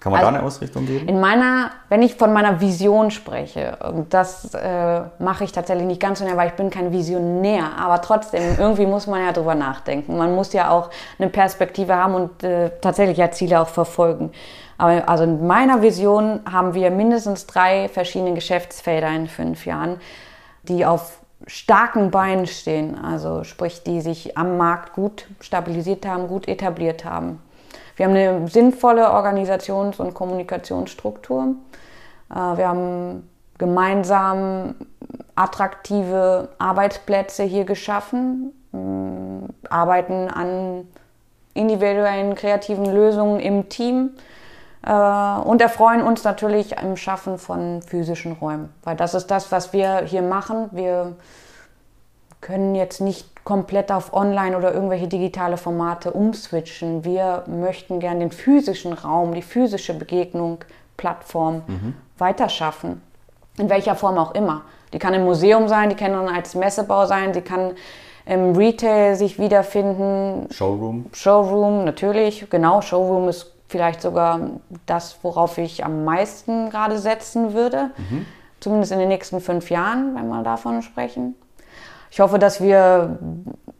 Kann 0.00 0.12
man 0.12 0.20
also, 0.20 0.30
da 0.30 0.38
eine 0.38 0.46
Ausrichtung 0.46 0.86
geben? 0.86 1.08
In 1.08 1.20
meiner, 1.20 1.72
wenn 1.88 2.02
ich 2.02 2.14
von 2.14 2.32
meiner 2.32 2.60
Vision 2.60 3.10
spreche, 3.10 3.78
und 3.92 4.14
das 4.14 4.54
äh, 4.54 5.00
mache 5.18 5.42
ich 5.42 5.50
tatsächlich 5.50 5.86
nicht 5.86 6.00
ganz 6.00 6.20
so 6.20 6.24
näher, 6.24 6.36
weil 6.36 6.48
ich 6.48 6.54
bin 6.54 6.70
kein 6.70 6.92
Visionär, 6.92 7.64
aber 7.78 8.00
trotzdem, 8.00 8.42
irgendwie 8.58 8.86
muss 8.86 9.08
man 9.08 9.24
ja 9.24 9.32
drüber 9.32 9.56
nachdenken. 9.56 10.16
Man 10.16 10.36
muss 10.36 10.52
ja 10.52 10.70
auch 10.70 10.90
eine 11.18 11.28
Perspektive 11.28 11.96
haben 11.96 12.14
und 12.14 12.44
äh, 12.44 12.70
tatsächlich 12.80 13.18
ja 13.18 13.32
Ziele 13.32 13.60
auch 13.60 13.68
verfolgen. 13.68 14.30
Aber 14.76 15.08
also 15.08 15.24
in 15.24 15.44
meiner 15.48 15.82
Vision 15.82 16.40
haben 16.50 16.74
wir 16.74 16.92
mindestens 16.92 17.46
drei 17.46 17.88
verschiedene 17.88 18.34
Geschäftsfelder 18.34 19.08
in 19.08 19.26
fünf 19.26 19.66
Jahren, 19.66 20.00
die 20.62 20.86
auf 20.86 21.18
starken 21.48 22.12
Beinen 22.12 22.46
stehen, 22.46 22.96
also 23.02 23.42
sprich, 23.42 23.82
die 23.82 24.00
sich 24.00 24.38
am 24.38 24.56
Markt 24.56 24.92
gut 24.92 25.26
stabilisiert 25.40 26.06
haben, 26.06 26.28
gut 26.28 26.46
etabliert 26.46 27.04
haben. 27.04 27.40
Wir 27.98 28.06
haben 28.06 28.14
eine 28.14 28.46
sinnvolle 28.46 29.10
Organisations- 29.10 29.98
und 29.98 30.14
Kommunikationsstruktur. 30.14 31.56
Äh, 32.30 32.34
wir 32.34 32.68
haben 32.68 33.28
gemeinsam 33.58 34.76
attraktive 35.34 36.48
Arbeitsplätze 36.58 37.42
hier 37.42 37.64
geschaffen, 37.64 38.52
arbeiten 39.68 40.28
an 40.28 40.86
individuellen 41.54 42.36
kreativen 42.36 42.86
Lösungen 42.86 43.40
im 43.40 43.68
Team 43.68 44.10
äh, 44.86 44.92
und 44.92 45.60
erfreuen 45.60 46.02
uns 46.02 46.22
natürlich 46.22 46.80
im 46.80 46.96
Schaffen 46.96 47.36
von 47.36 47.82
physischen 47.82 48.32
Räumen, 48.34 48.72
weil 48.84 48.94
das 48.94 49.14
ist 49.14 49.26
das, 49.26 49.50
was 49.50 49.72
wir 49.72 50.02
hier 50.04 50.22
machen. 50.22 50.68
Wir 50.70 51.16
können 52.40 52.74
jetzt 52.74 53.00
nicht 53.00 53.44
komplett 53.44 53.90
auf 53.90 54.12
Online 54.12 54.56
oder 54.56 54.74
irgendwelche 54.74 55.08
digitale 55.08 55.56
Formate 55.56 56.12
umswitchen. 56.12 57.04
Wir 57.04 57.44
möchten 57.46 57.98
gerne 57.98 58.20
den 58.20 58.30
physischen 58.30 58.92
Raum, 58.92 59.34
die 59.34 59.42
physische 59.42 59.94
Begegnung, 59.94 60.58
Plattform 60.96 61.62
mhm. 61.66 61.94
weiterschaffen. 62.18 63.00
In 63.56 63.70
welcher 63.70 63.94
Form 63.94 64.18
auch 64.18 64.34
immer. 64.34 64.62
Die 64.92 64.98
kann 64.98 65.14
im 65.14 65.24
Museum 65.24 65.68
sein, 65.68 65.88
die 65.88 65.96
kann 65.96 66.12
dann 66.12 66.28
als 66.28 66.54
Messebau 66.54 67.06
sein, 67.06 67.34
sie 67.34 67.40
kann 67.40 67.72
im 68.26 68.54
Retail 68.54 69.16
sich 69.16 69.38
wiederfinden. 69.38 70.48
Showroom. 70.50 71.06
Showroom, 71.12 71.84
natürlich. 71.84 72.48
Genau, 72.50 72.82
Showroom 72.82 73.28
ist 73.28 73.52
vielleicht 73.68 74.02
sogar 74.02 74.40
das, 74.86 75.18
worauf 75.22 75.58
ich 75.58 75.84
am 75.84 76.04
meisten 76.04 76.70
gerade 76.70 76.98
setzen 76.98 77.54
würde. 77.54 77.90
Mhm. 77.96 78.26
Zumindest 78.60 78.92
in 78.92 78.98
den 78.98 79.08
nächsten 79.08 79.40
fünf 79.40 79.70
Jahren, 79.70 80.14
wenn 80.14 80.28
wir 80.28 80.42
davon 80.42 80.82
sprechen. 80.82 81.34
Ich 82.10 82.20
hoffe, 82.20 82.38
dass 82.38 82.60
wir 82.60 83.18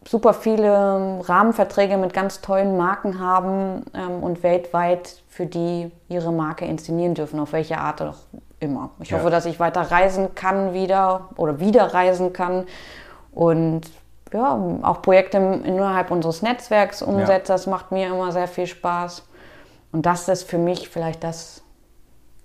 super 0.06 0.34
viele 0.34 1.20
Rahmenverträge 1.22 1.96
mit 1.96 2.12
ganz 2.12 2.40
tollen 2.40 2.76
Marken 2.76 3.20
haben 3.20 3.84
ähm, 3.94 4.22
und 4.22 4.42
weltweit 4.42 5.22
für 5.28 5.46
die 5.46 5.90
ihre 6.08 6.32
Marke 6.32 6.64
inszenieren 6.64 7.14
dürfen, 7.14 7.40
auf 7.40 7.52
welche 7.52 7.78
Art 7.78 8.02
auch 8.02 8.16
immer. 8.60 8.90
Ich 9.00 9.10
ja. 9.10 9.18
hoffe, 9.18 9.30
dass 9.30 9.46
ich 9.46 9.60
weiter 9.60 9.82
reisen 9.82 10.34
kann 10.34 10.72
wieder 10.72 11.28
oder 11.36 11.60
wieder 11.60 11.94
reisen 11.94 12.32
kann 12.32 12.66
und 13.32 13.82
ja, 14.32 14.58
auch 14.82 15.02
Projekte 15.02 15.38
innerhalb 15.38 16.10
unseres 16.10 16.42
Netzwerks 16.42 17.02
umsetze. 17.02 17.52
Ja. 17.52 17.54
Das 17.54 17.66
macht 17.66 17.92
mir 17.92 18.08
immer 18.08 18.32
sehr 18.32 18.48
viel 18.48 18.66
Spaß. 18.66 19.24
Und 19.92 20.04
das 20.04 20.28
ist 20.28 20.48
für 20.48 20.58
mich 20.58 20.88
vielleicht 20.88 21.24
das, 21.24 21.62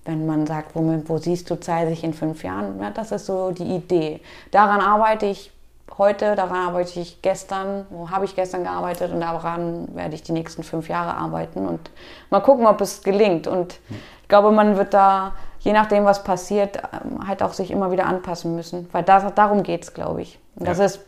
wenn 0.06 0.26
man 0.26 0.48
sagt, 0.48 0.76
wo, 0.76 1.02
wo 1.06 1.18
siehst 1.18 1.50
du 1.50 1.60
Zeit 1.60 1.90
sich 1.90 2.04
in 2.04 2.14
fünf 2.14 2.44
Jahren? 2.44 2.80
Ja, 2.80 2.92
das 2.92 3.12
ist 3.12 3.26
so 3.26 3.52
die 3.52 3.76
Idee. 3.76 4.22
Daran 4.52 4.80
arbeite 4.80 5.26
ich 5.26 5.52
heute, 5.98 6.36
daran 6.36 6.68
arbeite 6.68 7.00
ich 7.00 7.22
gestern, 7.22 7.86
wo 7.90 8.10
habe 8.10 8.26
ich 8.26 8.36
gestern 8.36 8.64
gearbeitet 8.64 9.12
und 9.12 9.22
daran 9.22 9.94
werde 9.96 10.16
ich 10.16 10.24
die 10.24 10.32
nächsten 10.32 10.64
fünf 10.64 10.90
Jahre 10.90 11.16
arbeiten 11.16 11.68
und 11.68 11.92
mal 12.30 12.42
gucken, 12.42 12.66
ob 12.66 12.82
es 12.82 13.04
gelingt. 13.04 13.48
Und 13.48 13.80
ich 14.22 14.28
glaube, 14.28 14.52
man 14.52 14.78
wird 14.78 14.94
da, 14.94 15.34
je 15.60 15.74
nachdem, 15.74 16.06
was 16.06 16.24
passiert, 16.24 16.78
ähm, 16.78 17.28
halt 17.28 17.44
auch 17.44 17.54
sich 17.54 17.72
immer 17.72 17.92
wieder 17.92 18.06
anpassen 18.06 18.56
müssen, 18.56 18.90
weil 18.92 19.04
das, 19.04 19.24
darum 19.36 19.64
geht 19.64 19.84
es, 19.84 19.94
glaube 19.94 20.22
ich. 20.22 20.40
Und 20.56 20.68
das 20.68 20.80
ja. 20.80 20.86
ist, 20.86 21.02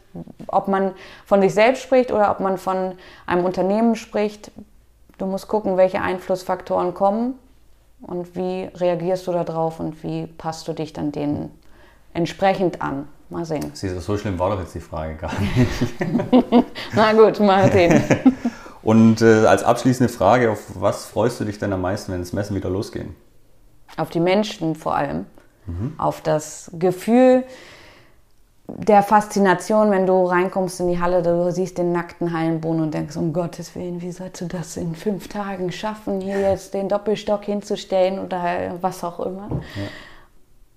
ob 0.48 0.68
man 0.68 0.94
von 1.26 1.42
sich 1.42 1.54
selbst 1.54 1.84
spricht 1.84 2.12
oder 2.12 2.32
ob 2.32 2.40
man 2.40 2.58
von 2.58 2.94
einem 3.26 3.46
Unternehmen 3.46 3.96
spricht. 3.96 4.52
Du 5.18 5.26
musst 5.26 5.48
gucken, 5.48 5.78
welche 5.78 6.02
Einflussfaktoren 6.02 6.94
kommen 6.94 7.40
und 8.02 8.36
wie 8.36 8.70
reagierst 8.76 9.28
du 9.28 9.32
darauf 9.32 9.80
und 9.80 10.04
wie 10.04 10.28
passt 10.28 10.68
du 10.68 10.74
dich 10.74 10.94
dann 10.94 11.12
denen 11.12 11.52
entsprechend 12.14 12.82
an. 12.82 13.08
Mal 13.30 13.46
sehen. 13.46 13.72
Siehst 13.74 13.96
du, 13.96 14.02
so 14.02 14.18
schlimm 14.18 14.38
war 14.38 14.52
doch 14.52 14.60
jetzt 14.60 14.76
die 14.76 14.80
Frage 14.80 15.16
gar 15.16 15.32
nicht. 15.40 16.66
Na 16.94 17.14
gut, 17.14 17.40
mal 17.40 17.72
sehen. 17.72 18.04
Und 18.84 19.22
äh, 19.24 19.46
als 19.48 19.64
abschließende 19.64 20.14
Frage, 20.14 20.52
auf 20.52 20.60
was 20.76 21.06
freust 21.06 21.40
du 21.40 21.46
dich 21.46 21.58
denn 21.58 21.74
am 21.74 21.82
meisten, 21.82 22.12
wenn 22.12 22.20
das 22.20 22.34
Messen 22.34 22.56
wieder 22.56 22.70
losgehen? 22.70 23.16
Auf 23.98 24.12
die 24.12 24.20
Menschen 24.20 24.76
vor 24.76 24.96
allem. 24.96 25.26
Mhm. 25.66 25.96
Auf 25.98 26.22
das 26.22 26.70
Gefühl 26.78 27.46
der 28.68 29.04
Faszination, 29.04 29.92
wenn 29.92 30.06
du 30.06 30.26
reinkommst 30.26 30.80
in 30.80 30.88
die 30.88 31.00
Halle, 31.00 31.22
du 31.22 31.52
siehst 31.52 31.78
den 31.78 31.92
nackten 31.92 32.34
Hallenboden 32.34 32.82
und 32.82 32.94
denkst, 32.94 33.16
um 33.16 33.32
Gottes 33.32 33.76
Willen, 33.76 34.02
wie 34.02 34.12
sollst 34.12 34.42
du 34.42 34.46
das 34.46 34.76
in 34.78 34.96
fünf 34.96 35.28
Tagen 35.28 35.72
schaffen, 35.72 36.20
hier 36.20 36.40
jetzt 36.40 36.74
den 36.74 36.90
Doppelstock 36.90 37.44
hinzustellen 37.46 38.20
oder 38.20 38.78
was 38.82 39.04
auch 39.04 39.20
immer. 39.20 39.50
Ja. 39.52 39.88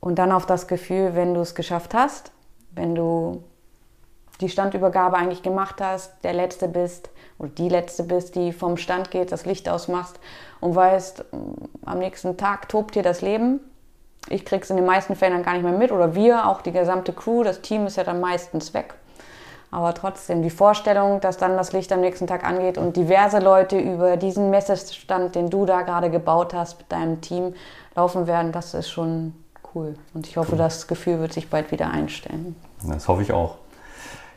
Und 0.00 0.18
dann 0.18 0.32
auf 0.32 0.46
das 0.46 0.68
Gefühl, 0.68 1.14
wenn 1.14 1.34
du 1.34 1.40
es 1.40 1.54
geschafft 1.54 1.94
hast, 1.94 2.30
wenn 2.78 2.94
du 2.94 3.42
die 4.40 4.48
Standübergabe 4.48 5.16
eigentlich 5.16 5.42
gemacht 5.42 5.80
hast, 5.80 6.12
der 6.22 6.32
Letzte 6.32 6.68
bist 6.68 7.10
oder 7.38 7.50
die 7.50 7.68
Letzte 7.68 8.04
bist, 8.04 8.36
die 8.36 8.52
vom 8.52 8.76
Stand 8.76 9.10
geht, 9.10 9.32
das 9.32 9.44
Licht 9.44 9.68
ausmachst 9.68 10.18
und 10.60 10.74
weißt, 10.74 11.24
am 11.84 11.98
nächsten 11.98 12.36
Tag 12.36 12.68
tobt 12.68 12.94
dir 12.94 13.02
das 13.02 13.20
Leben. 13.20 13.60
Ich 14.28 14.44
krieg's 14.44 14.70
in 14.70 14.76
den 14.76 14.86
meisten 14.86 15.16
Fällen 15.16 15.34
dann 15.34 15.42
gar 15.42 15.54
nicht 15.54 15.64
mehr 15.64 15.72
mit 15.72 15.90
oder 15.90 16.14
wir, 16.14 16.46
auch 16.46 16.62
die 16.62 16.72
gesamte 16.72 17.12
Crew, 17.12 17.42
das 17.42 17.62
Team 17.62 17.86
ist 17.86 17.96
ja 17.96 18.04
dann 18.04 18.20
meistens 18.20 18.74
weg. 18.74 18.94
Aber 19.70 19.92
trotzdem 19.92 20.42
die 20.42 20.50
Vorstellung, 20.50 21.20
dass 21.20 21.36
dann 21.36 21.56
das 21.56 21.72
Licht 21.72 21.92
am 21.92 22.00
nächsten 22.00 22.26
Tag 22.26 22.44
angeht 22.44 22.78
und 22.78 22.96
diverse 22.96 23.38
Leute 23.38 23.78
über 23.78 24.16
diesen 24.16 24.50
Messestand, 24.50 25.34
den 25.34 25.50
du 25.50 25.66
da 25.66 25.82
gerade 25.82 26.10
gebaut 26.10 26.54
hast 26.54 26.78
mit 26.78 26.90
deinem 26.90 27.20
Team, 27.20 27.54
laufen 27.94 28.26
werden, 28.26 28.52
das 28.52 28.72
ist 28.72 28.88
schon 28.88 29.34
cool. 29.74 29.94
Und 30.14 30.26
ich 30.26 30.36
hoffe, 30.36 30.56
das 30.56 30.86
Gefühl 30.86 31.20
wird 31.20 31.32
sich 31.32 31.48
bald 31.48 31.70
wieder 31.72 31.90
einstellen. 31.90 32.56
Das 32.86 33.08
hoffe 33.08 33.22
ich 33.22 33.32
auch. 33.32 33.56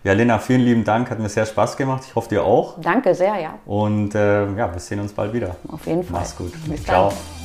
Ja, 0.04 0.14
Lena, 0.14 0.40
vielen 0.40 0.62
lieben 0.62 0.84
Dank. 0.84 1.12
Hat 1.12 1.20
mir 1.20 1.30
sehr 1.30 1.46
Spaß 1.46 1.78
gemacht. 1.78 2.04
Ich 2.08 2.16
hoffe, 2.16 2.30
dir 2.30 2.44
auch. 2.44 2.80
Danke 2.82 3.14
sehr, 3.14 3.40
ja. 3.40 3.60
Und 3.66 4.16
äh, 4.16 4.52
ja, 4.56 4.74
wir 4.74 4.80
sehen 4.80 5.00
uns 5.00 5.14
bald 5.14 5.34
wieder. 5.34 5.56
Auf 5.72 5.86
jeden 5.86 6.04
Fall. 6.04 6.22
Mach's 6.22 6.36
gut. 6.36 6.54
Bis 6.68 6.84
Ciao. 6.84 7.10
Dann. 7.10 7.41